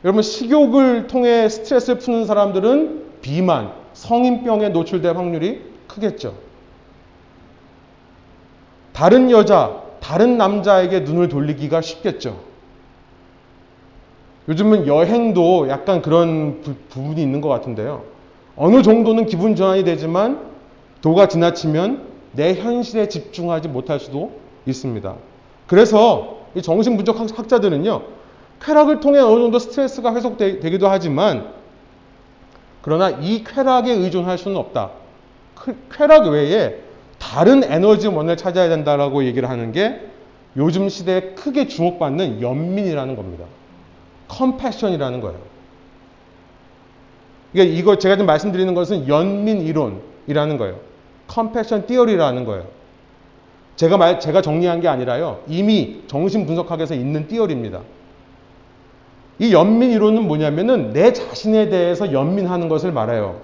[0.04, 6.34] 여러분 식욕을 통해 스트레스를 푸는 사람들은 비만, 성인병에 노출될 확률이 크겠죠.
[8.92, 12.38] 다른 여자, 다른 남자에게 눈을 돌리기가 쉽겠죠.
[14.48, 18.04] 요즘은 여행도 약간 그런 부, 분이 있는 것 같은데요.
[18.57, 20.40] 어느 정도는 기분 전환이 되지만
[21.00, 22.02] 도가 지나치면
[22.33, 24.33] 내 현실에 집중하지 못할 수도
[24.66, 25.14] 있습니다.
[25.66, 28.02] 그래서 이 정신분석 학자들은요,
[28.61, 31.52] 쾌락을 통해 어느 정도 스트레스가 회복되기도 하지만,
[32.83, 34.90] 그러나 이 쾌락에 의존할 수는 없다.
[35.90, 36.80] 쾌락 외에
[37.18, 40.00] 다른 에너지 원을 찾아야 된다라고 얘기를 하는 게
[40.57, 43.44] 요즘 시대에 크게 주목받는 연민이라는 겁니다.
[44.28, 45.38] 컴패션이라는 거예요.
[47.52, 50.78] 그러니까 이거 제가 지금 말씀드리는 것은 연민 이론이라는 거예요.
[51.28, 52.66] 컴패션 띠어리라는 거예요.
[53.76, 55.40] 제가 말, 제가 정리한 게 아니라요.
[55.48, 57.80] 이미 정신 분석학에서 있는 띠어리입니다.
[59.38, 63.40] 이 연민 이론은 뭐냐면은 내 자신에 대해서 연민하는 것을 말해요.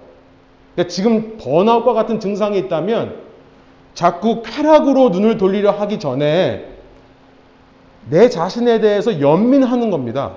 [0.74, 3.16] 그러니까 지금 번아웃과 같은 증상이 있다면
[3.94, 6.64] 자꾸 쾌락으로 눈을 돌리려 하기 전에
[8.08, 10.36] 내 자신에 대해서 연민하는 겁니다.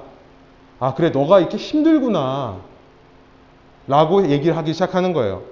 [0.83, 2.57] 아, 그래, 너가 이렇게 힘들구나.
[3.87, 5.43] 라고 얘기를 하기 시작하는 거예요.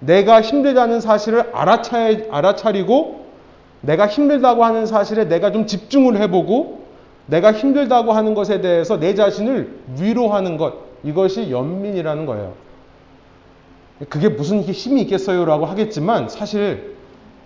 [0.00, 3.24] 내가 힘들다는 사실을 알아차, 알아차리고
[3.82, 6.88] 내가 힘들다고 하는 사실에 내가 좀 집중을 해보고
[7.26, 10.74] 내가 힘들다고 하는 것에 대해서 내 자신을 위로하는 것.
[11.04, 12.54] 이것이 연민이라는 거예요.
[14.08, 15.44] 그게 무슨 힘이 있겠어요?
[15.44, 16.96] 라고 하겠지만 사실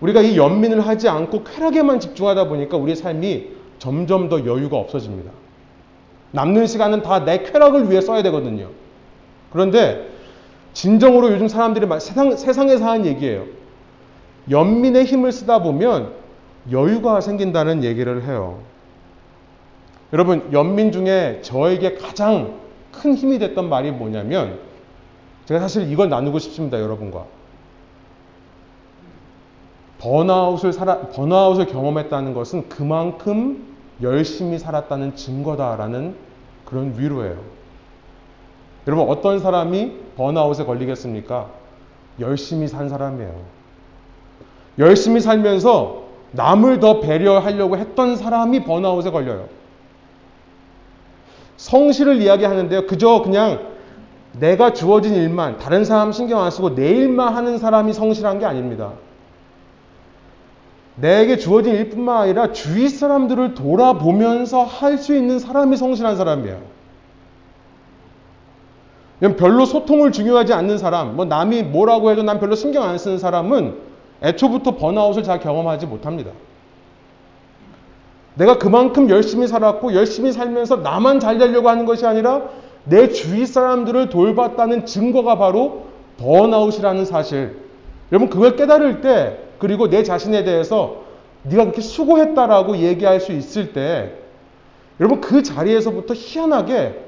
[0.01, 5.31] 우리가 이 연민을 하지 않고 쾌락에만 집중하다 보니까 우리의 삶이 점점 더 여유가 없어집니다.
[6.33, 8.69] 남는 시간은 다 내 쾌락을 위해 써야 되거든요.
[9.51, 10.09] 그런데
[10.73, 13.45] 진정으로 요즘 사람들이 세상, 세상에서 하는 얘기예요.
[14.51, 16.13] 연민의 힘을 쓰다 보면
[16.71, 18.61] 여유가 생긴다는 얘기를 해요.
[20.13, 22.59] 여러분, 연민 중에 저에게 가장
[22.93, 24.59] 큰 힘이 됐던 말이 뭐냐면,
[25.47, 27.27] 제가 사실 이걸 나누고 싶습니다, 여러분과.
[29.99, 33.68] 번아웃을 살아, 번아웃을 경험했다는 것은 그만큼
[34.03, 36.15] 열심히 살았다는 증거다라는
[36.65, 37.37] 그런 위로예요.
[38.87, 41.49] 여러분, 어떤 사람이 번아웃에 걸리겠습니까?
[42.21, 43.35] 열심히 산 사람이에요.
[44.79, 49.49] 열심히 살면서 남을 더 배려하려고 했던 사람이 번아웃에 걸려요.
[51.57, 52.87] 성실을 이야기하는데요.
[52.87, 53.67] 그저 그냥
[54.39, 58.93] 내가 주어진 일만, 다른 사람 신경 안 쓰고 내 일만 하는 사람이 성실한 게 아닙니다.
[61.01, 66.59] 내게 주어진 일뿐만 아니라 주위 사람들을 돌아보면서 할 수 있는 사람이 성실한 사람이에요.
[69.37, 73.77] 별로 소통을 중요하지 않는 사람, 뭐 남이 뭐라고 해도 난 별로 신경 안 쓰는 사람은
[74.23, 76.31] 애초부터 번아웃을 잘 경험하지 못합니다.
[78.35, 82.43] 내가 그만큼 열심히 살았고 열심히 살면서 나만 잘 되려고 하는 것이 아니라
[82.85, 85.87] 내 주위 사람들을 돌봤다는 증거가 바로
[86.19, 87.59] 번아웃이라는 사실.
[88.13, 91.03] 여러분 그걸 깨달을 때 그리고 내 자신에 대해서
[91.45, 94.13] 네가 그렇게 수고했다라고 얘기할 수 있을 때
[95.01, 97.05] 여러분 그 자리에서부터 희한하게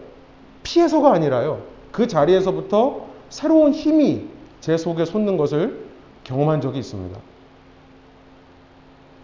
[0.62, 1.62] 피해서가 아니라요.
[1.90, 4.26] 그 자리에서부터 새로운 힘이
[4.60, 5.84] 제 속에 솟는 것을
[6.24, 7.18] 경험한 적이 있습니다.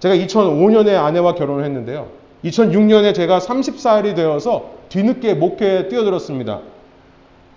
[0.01, 2.09] 제가 2005년에 아내와 결혼을 했는데요.
[2.45, 6.61] 2006년에 제가 30살이 되어서 뒤늦게 목회에 뛰어들었습니다.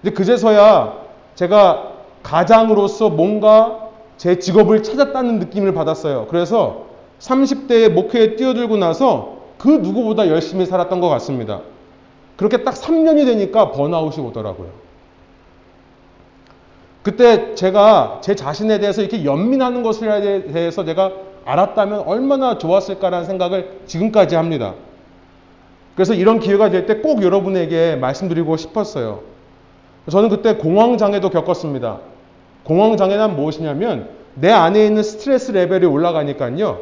[0.01, 0.97] 근데 그제서야
[1.35, 3.88] 제가 가장으로서 뭔가
[4.19, 6.27] 제 직업을 찾았다는 느낌을 받았어요.
[6.29, 6.87] 그래서
[7.19, 11.61] 30대에 목회에 뛰어들고 나서 그 누구보다 열심히 살았던 것 같습니다.
[12.35, 14.67] 그렇게 딱 3년이 되니까 번아웃이 오더라고요.
[17.01, 21.13] 그때 제가 제 자신에 대해서 이렇게 연민하는 것에 대해서 제가
[21.45, 24.73] 알았다면 얼마나 좋았을까라는 생각을 지금까지 합니다.
[25.95, 29.21] 그래서 이런 기회가 될 때 꼭 여러분에게 말씀드리고 싶었어요.
[30.11, 31.99] 저는 그때 공황장애도 겪었습니다.
[32.69, 36.81] 공황장애는 무엇이냐면 내 안에 있는 스트레스 레벨이 올라가니까요.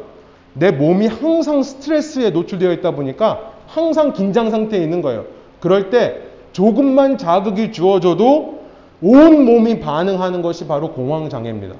[0.52, 5.24] 내 몸이 항상 스트레스에 노출되어 있다 보니까 항상 긴장 상태에 있는 거예요.
[5.60, 8.58] 그럴 때 조금만 자극이 주어져도
[9.00, 11.74] 온 몸이 반응하는 것이 바로 공황장애입니다.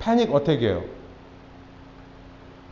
[0.00, 0.82] 패닉 어택이에요.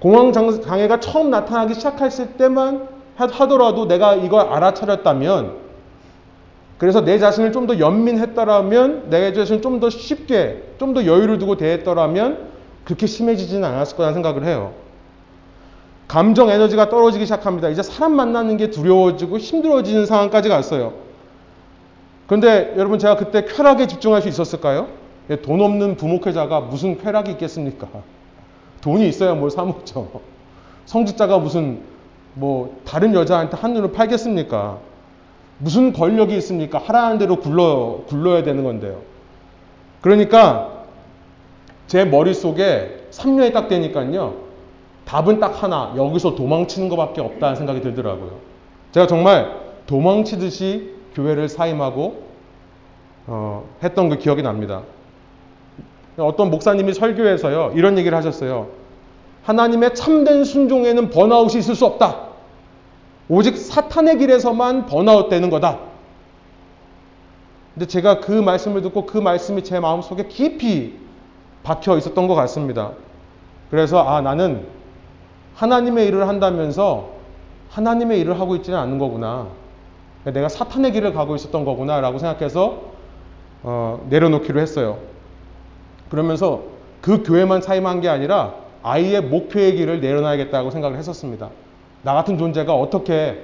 [0.00, 5.65] 공황장애가 처음 나타나기 시작했을 때만 하더라도 내가 이걸 알아차렸다면
[6.79, 11.57] 그래서 내 자신을 좀 더 연민했더라면 내 자신을 좀 더 쉽게 좀 더 여유를 두고
[11.57, 12.49] 대했더라면
[12.85, 14.73] 그렇게 심해지지는 않았을 거라는 생각을 해요.
[16.07, 17.69] 감정 에너지가 떨어지기 시작합니다.
[17.69, 20.93] 이제 사람 만나는 게 두려워지고 힘들어지는 상황까지 갔어요.
[22.27, 24.89] 그런데 여러분 제가 그때 쾌락에 집중할 수 있었을까요?
[25.31, 27.89] 예, 돈 없는 부목회자가 무슨 쾌락이 있겠습니까?
[28.83, 30.21] 돈이 있어야 뭘 사먹죠.
[30.85, 31.81] 성직자가 무슨
[32.35, 34.79] 뭐 다른 여자한테 한눈을 팔겠습니까?
[35.59, 36.79] 무슨 권력이 있습니까?
[36.79, 39.01] 하라는 대로 굴러, 굴러야 되는 건데요.
[40.01, 40.85] 그러니까
[41.87, 44.35] 제 머릿속에 3년이 딱 되니까요.
[45.05, 45.95] 답은 딱 하나.
[45.97, 48.33] 여기서 도망치는 것밖에 없다는 생각이 들더라고요.
[48.92, 49.53] 제가 정말
[49.87, 52.27] 도망치듯이 교회를 사임하고
[53.29, 54.83] 어, 했던 그 기억이 납니다.
[56.19, 57.73] 어떤 목사님이 설교에서요.
[57.75, 58.69] 이런 얘기를 하셨어요.
[59.45, 62.27] 하나님의 참된 순종에는 번아웃이 있을 수 없다.
[63.29, 65.79] 오직 사탄의 길에서만 번아웃 되는 거다.
[67.75, 70.95] 근데 제가 그 말씀을 듣고 그 말씀이 제 마음속에 깊이
[71.62, 72.93] 박혀 있었던 것 같습니다.
[73.70, 74.66] 그래서 아 나는
[75.57, 77.11] 하나님의 일을 한다면서
[77.70, 79.49] 하나님의 일을 하고 있지는 않는 거구나.
[80.24, 82.81] 내가 사탄의 길을 가고 있었던 거구나 라고 생각해서
[83.62, 84.99] 어, 내려놓기로 했어요.
[86.11, 86.62] 그러면서
[87.01, 91.51] 그 교회만 사임한 게 아니라 아이의 목표의 길을 내려놔야겠다고 생각을 했었습니다.
[92.07, 93.36] 나 같은 존재가 어떻게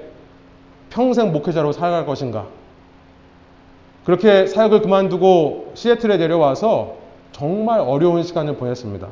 [0.89, 2.47] 평생 목회자로 살아갈 것인가.
[4.05, 6.95] 그렇게 사역을 그만두고 시애틀에 내려와서
[7.33, 9.05] 정말 어려운 시간을 보냈습니다.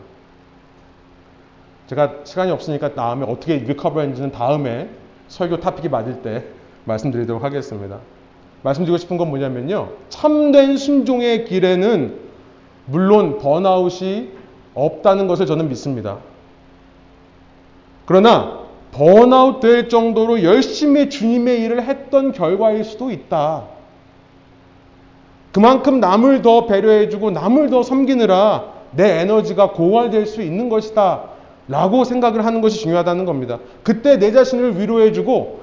[1.87, 4.89] 제가 시간이 없으니까 다음에 어떻게 리커버했는지는 다음에
[5.27, 6.45] 설교 타픽이 맞을 때
[6.85, 7.99] 말씀드리도록 하겠습니다.
[8.61, 9.89] 말씀드리고 싶은 건 뭐냐면요.
[10.07, 12.17] 참된 순종의 길에는
[12.85, 14.31] 물론 번아웃이
[14.75, 16.19] 없다는 것을 저는 믿습니다.
[18.05, 18.60] 그러나
[18.91, 23.63] 번아웃 될 정도로 열심히 주님의 일을 했던 결과일 수도 있다.
[25.51, 31.23] 그만큼 남을 더 배려해주고 남을 더 섬기느라 내 에너지가 고갈될 수 있는 것이다.
[31.67, 33.59] 라고 생각을 하는 것이 중요하다는 겁니다.
[33.83, 35.61] 그때 내 자신을 위로해주고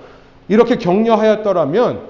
[0.48, 2.00] 이렇게 격려하였더라면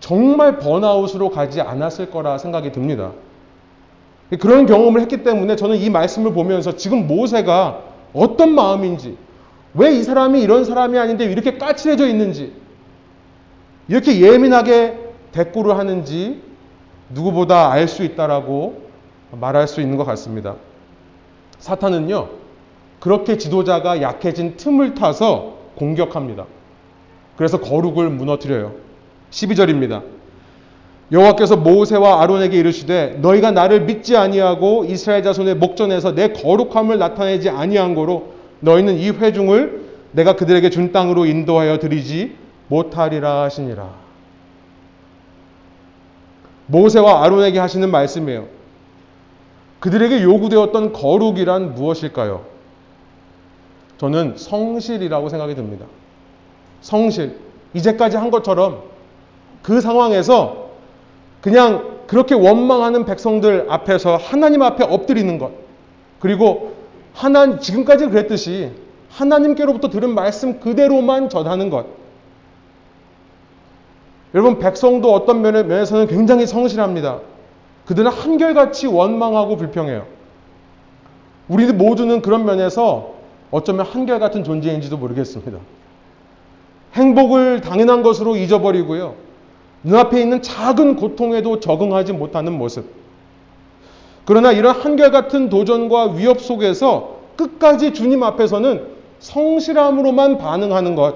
[0.00, 3.12] 정말 번아웃으로 가지 않았을 거라 생각이 듭니다.
[4.40, 7.80] 그런 경험을 했기 때문에 저는 이 말씀을 보면서 지금 모세가
[8.12, 9.16] 어떤 마음인지,
[9.76, 12.52] 왜 이 사람이 이런 사람이 아닌데 이렇게 까칠해져 있는지,
[13.88, 14.98] 이렇게 예민하게
[15.32, 16.40] 대꾸를 하는지
[17.10, 18.86] 누구보다 알 수 있다라고
[19.32, 20.56] 말할 수 있는 것 같습니다.
[21.58, 22.28] 사탄은요,
[23.00, 26.46] 그렇게 지도자가 약해진 틈을 타서 공격합니다.
[27.36, 28.74] 그래서 거룩을 무너뜨려요.
[29.30, 30.02] 12절입니다.
[31.12, 37.94] 여호와께서 모세와 아론에게 이르시되 너희가 나를 믿지 아니하고 이스라엘 자손의 목전에서 내 거룩함을 나타내지 아니한
[37.94, 42.36] 거로 너희는 이 회중을 내가 그들에게 준 땅으로 인도하여 드리지
[42.68, 44.06] 못하리라 하시니라.
[46.66, 48.46] 모세와 아론에게 하시는 말씀이에요.
[49.80, 52.44] 그들에게 요구되었던 거룩이란 무엇일까요?
[53.98, 55.86] 저는 성실이라고 생각이 듭니다.
[56.80, 57.38] 성실.
[57.74, 58.82] 이제까지 한 것처럼
[59.62, 60.70] 그 상황에서
[61.40, 65.52] 그냥 그렇게 원망하는 백성들 앞에서 하나님 앞에 엎드리는 것.
[66.20, 66.74] 그리고
[67.16, 68.72] 하나 지금까지 그랬듯이
[69.08, 71.86] 하나님께로부터 들은 말씀 그대로만 전하는 것.
[74.34, 77.20] 여러분 백성도 어떤 면에서는 굉장히 성실합니다.
[77.86, 80.06] 그들은 한결같이 원망하고 불평해요.
[81.48, 83.14] 우리 모두는 그런 면에서
[83.50, 85.58] 어쩌면 한결같은 존재인지도 모르겠습니다.
[86.92, 89.14] 행복을 당연한 것으로 잊어버리고요.
[89.84, 93.05] 눈앞에 있는 작은 고통에도 적응하지 못하는 모습.
[94.26, 98.88] 그러나 이런 한결같은 도전과 위협 속에서 끝까지 주님 앞에서는
[99.20, 101.14] 성실함으로만 반응하는 것.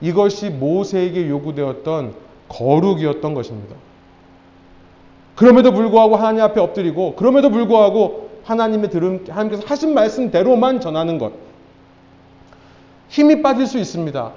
[0.00, 2.14] 이것이 모세에게 요구되었던
[2.48, 3.74] 거룩이었던 것입니다.
[5.34, 11.32] 그럼에도 불구하고 하나님 앞에 엎드리고, 그럼에도 불구하고 하나님의 들음, 하나님께서 하신 말씀대로만 전하는 것.
[13.08, 14.32] 힘이 빠질 수 있습니다.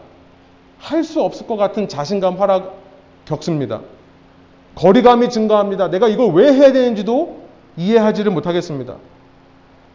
[0.80, 2.78] 할 수 없을 것 같은 자신감 하락
[3.26, 3.82] 겪습니다.
[4.76, 5.89] 거리감이 증가합니다.
[5.89, 7.41] 내가 이걸 왜 해야 되는지도
[7.86, 8.95] 이해하지를 못하겠습니다.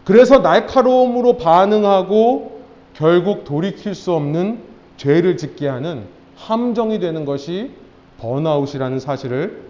[0.05, 2.61] 그래서 날카로움으로 반응하고
[2.95, 4.61] 결국 돌이킬 수 없는
[4.97, 6.05] 죄를 짓게 하는
[6.37, 7.71] 함정이 되는 것이
[8.19, 9.63] 번아웃이라는 사실을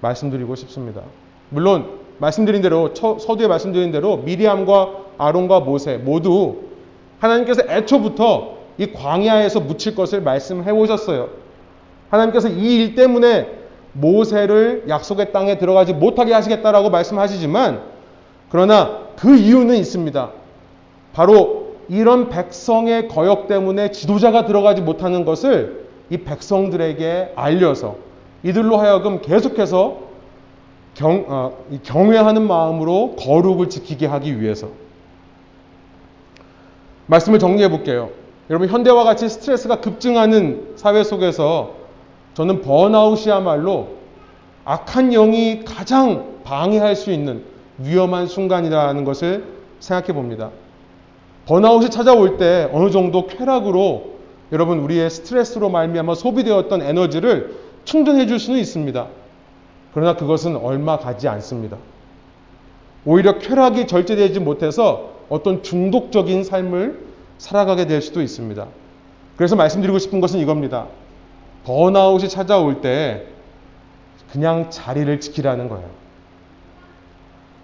[0.00, 1.02] 말씀드리고 싶습니다.
[1.48, 6.62] 물론 말씀드린 대로 서두에 말씀드린 대로 미리암과 아론과 모세 모두
[7.20, 11.28] 하나님께서 애초부터 이 광야에서 묻힐 것을 말씀해 오셨어요.
[12.10, 13.63] 하나님께서 이 일 때문에
[13.94, 17.82] 모세를 약속의 땅에 들어가지 못하게 하시겠다라고 말씀하시지만
[18.50, 20.30] 그러나 그 이유는 있습니다.
[21.12, 27.96] 바로 이런 백성의 거역 때문에 지도자가 들어가지 못하는 것을 이 백성들에게 알려서
[28.42, 30.04] 이들로 하여금 계속해서
[30.94, 34.68] 경, 어, 경외하는 마음으로 거룩을 지키게 하기 위해서
[37.06, 38.10] 말씀을 정리해 볼게요.
[38.50, 41.83] 여러분 현대와 같이 스트레스가 급증하는 사회 속에서
[42.34, 43.88] 저는 번아웃이야말로
[44.64, 47.44] 악한 영이 가장 방해할 수 있는
[47.78, 49.44] 위험한 순간이라는 것을
[49.80, 50.50] 생각해 봅니다.
[51.46, 54.14] 번아웃이 찾아올 때 어느 정도 쾌락으로
[54.52, 59.06] 여러분 우리의 스트레스로 말미암아 소비되었던 에너지를 충전해 줄 수는 있습니다.
[59.92, 61.76] 그러나 그것은 얼마 가지 않습니다.
[63.04, 67.04] 오히려 쾌락이 절제되지 못해서 어떤 중독적인 삶을
[67.38, 68.66] 살아가게 될 수도 있습니다.
[69.36, 70.86] 그래서 말씀드리고 싶은 것은 이겁니다.
[71.64, 73.26] 번아웃이 찾아올 때
[74.30, 75.88] 그냥 자리를 지키라는 거예요.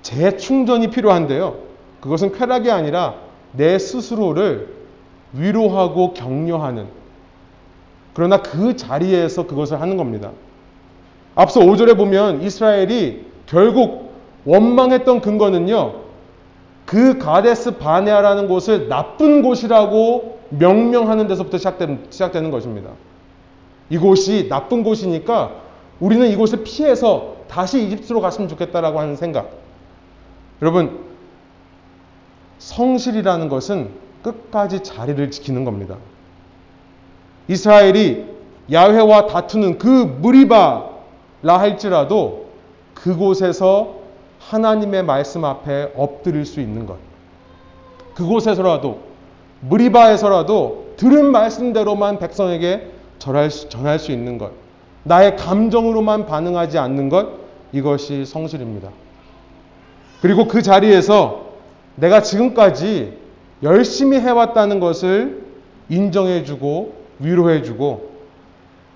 [0.02, 1.56] 재충전이 필요한데요.
[2.00, 3.14] 그것은 쾌락이 아니라
[3.52, 4.74] 내 스스로를
[5.32, 6.86] 위로하고 격려하는
[8.14, 10.30] 그러나 그 자리에서 그것을 하는 겁니다.
[11.34, 14.12] 앞서 5절에 보면 이스라엘이 결국
[14.44, 16.00] 원망했던 근거는요.
[16.86, 22.90] 그 가데스 바네아라는 곳을 나쁜 곳이라고 명명하는 데서부터 시작되는, 시작되는 것입니다.
[23.90, 25.52] 이곳이 나쁜 곳이니까
[25.98, 29.50] 우리는 이곳을 피해서 다시 이집트로 갔으면 좋겠다라고 하는 생각.
[30.62, 31.00] 여러분,
[32.58, 33.90] 성실이라는 것은
[34.22, 35.96] 끝까지 자리를 지키는 겁니다.
[37.48, 38.26] 이스라엘이
[38.70, 40.90] 야훼와 다투는 그 무리바라
[41.42, 42.46] 할지라도
[42.94, 43.96] 그곳에서
[44.38, 46.96] 하나님의 말씀 앞에 엎드릴 수 있는 것.
[48.14, 49.00] 그곳에서라도
[49.60, 54.50] 무리바에서라도 들은 말씀대로만 백성에게 전할 수, 전할 수 있는 것,
[55.04, 57.28] 나의 감정으로만 반응하지 않는 것,
[57.72, 58.90] 이것이 성실입니다.
[60.20, 61.50] 그리고 그 자리에서
[61.94, 63.16] 내가 지금까지
[63.62, 65.44] 열심히 해왔다는 것을
[65.88, 68.10] 인정해주고 위로해주고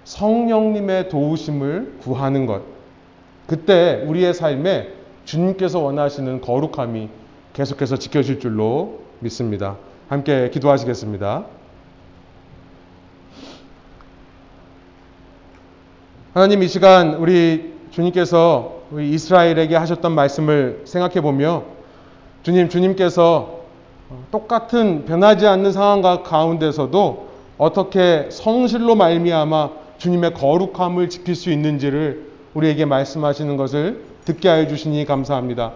[0.04, 2.62] 성령님의 도우심을 구하는 것.
[3.46, 4.88] 그때 우리의 삶에
[5.24, 7.08] 주님께서 원하시는 거룩함이
[7.52, 9.76] 계속해서 지켜질 줄로 믿습니다.
[10.08, 11.46] 함께 기도하시겠습니다.
[16.34, 21.62] 하나님 이 시간 우리 주님께서 우리 이스라엘에게 하셨던 말씀을 생각해 보며
[22.42, 23.60] 주님 주님께서
[24.32, 33.56] 똑같은 변하지 않는 상황 가운데서도 어떻게 성실로 말미암아 주님의 거룩함을 지킬 수 있는지를 우리에게 말씀하시는
[33.56, 35.74] 것을 듣게 하여 주시니 감사합니다.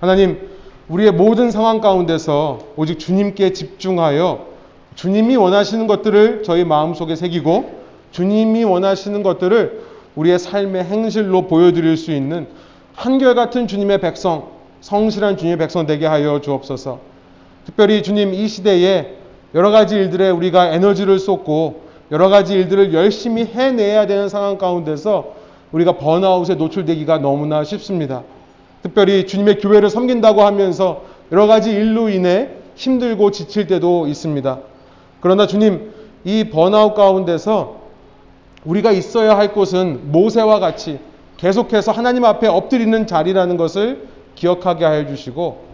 [0.00, 0.48] 하나님
[0.88, 4.46] 우리의 모든 상황 가운데서 오직 주님께 집중하여
[4.94, 7.80] 주님이 원하시는 것들을 저희 마음속에 새기고
[8.12, 12.48] 주님이 원하시는 것들을 우리의 삶의 행실로 보여드릴 수 있는
[12.94, 14.48] 한결같은 주님의 백성,
[14.80, 17.00] 성실한 주님의 백성 되게 하여 주옵소서.
[17.64, 19.14] 특별히 주님 이 시대에
[19.54, 25.34] 여러 가지 일들에 우리가 에너지를 쏟고 여러 가지 일들을 열심히 해내야 되는 상황 가운데서
[25.72, 28.22] 우리가 번아웃에 노출되기가 너무나 쉽습니다.
[28.82, 34.58] 특별히 주님의 교회를 섬긴다고 하면서 여러 가지 일로 인해 힘들고 지칠 때도 있습니다.
[35.20, 35.92] 그러나 주님,
[36.24, 37.79] 이 번아웃 가운데서
[38.64, 40.98] 우리가 있어야 할 곳은 모세와 같이
[41.36, 45.64] 계속해서 하나님 앞에 엎드리는 자리라는 것을 기억하게 하여 주시고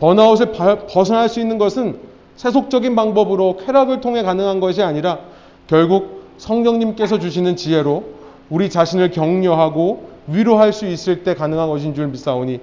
[0.00, 1.98] 번아웃을 벗어날 수 있는 것은
[2.36, 5.20] 세속적인 방법으로 쾌락을 통해 가능한 것이 아니라
[5.68, 8.04] 결국 성령님께서 주시는 지혜로
[8.50, 12.60] 우리 자신을 격려하고 위로할 수 있을 때 가능한 것인 줄 믿사오니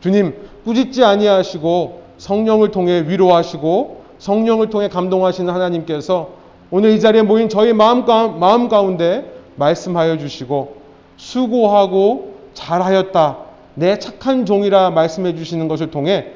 [0.00, 0.34] 주님
[0.64, 6.30] 꾸짖지 아니하시고 성령을 통해 위로하시고 성령을 통해 감동하시는 하나님께서
[6.76, 10.76] 오늘 이 자리에 모인 저희 마음, 마음 가운데 말씀하여 주시고
[11.16, 13.38] 수고하고 잘하였다
[13.74, 16.32] 내 착한 종이라 말씀해 주시는 것을 통해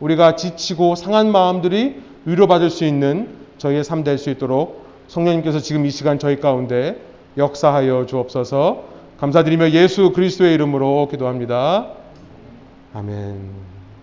[0.00, 3.28] 우리가 지치고 상한 마음들이 위로받을 수 있는
[3.58, 6.96] 저희의 삶 될 수 있도록 성령님께서 지금 이 시간 저희 가운데
[7.36, 8.84] 역사하여 주옵소서
[9.18, 11.88] 감사드리며 예수 그리스도의 이름으로 기도합니다.
[12.94, 13.81] 아멘.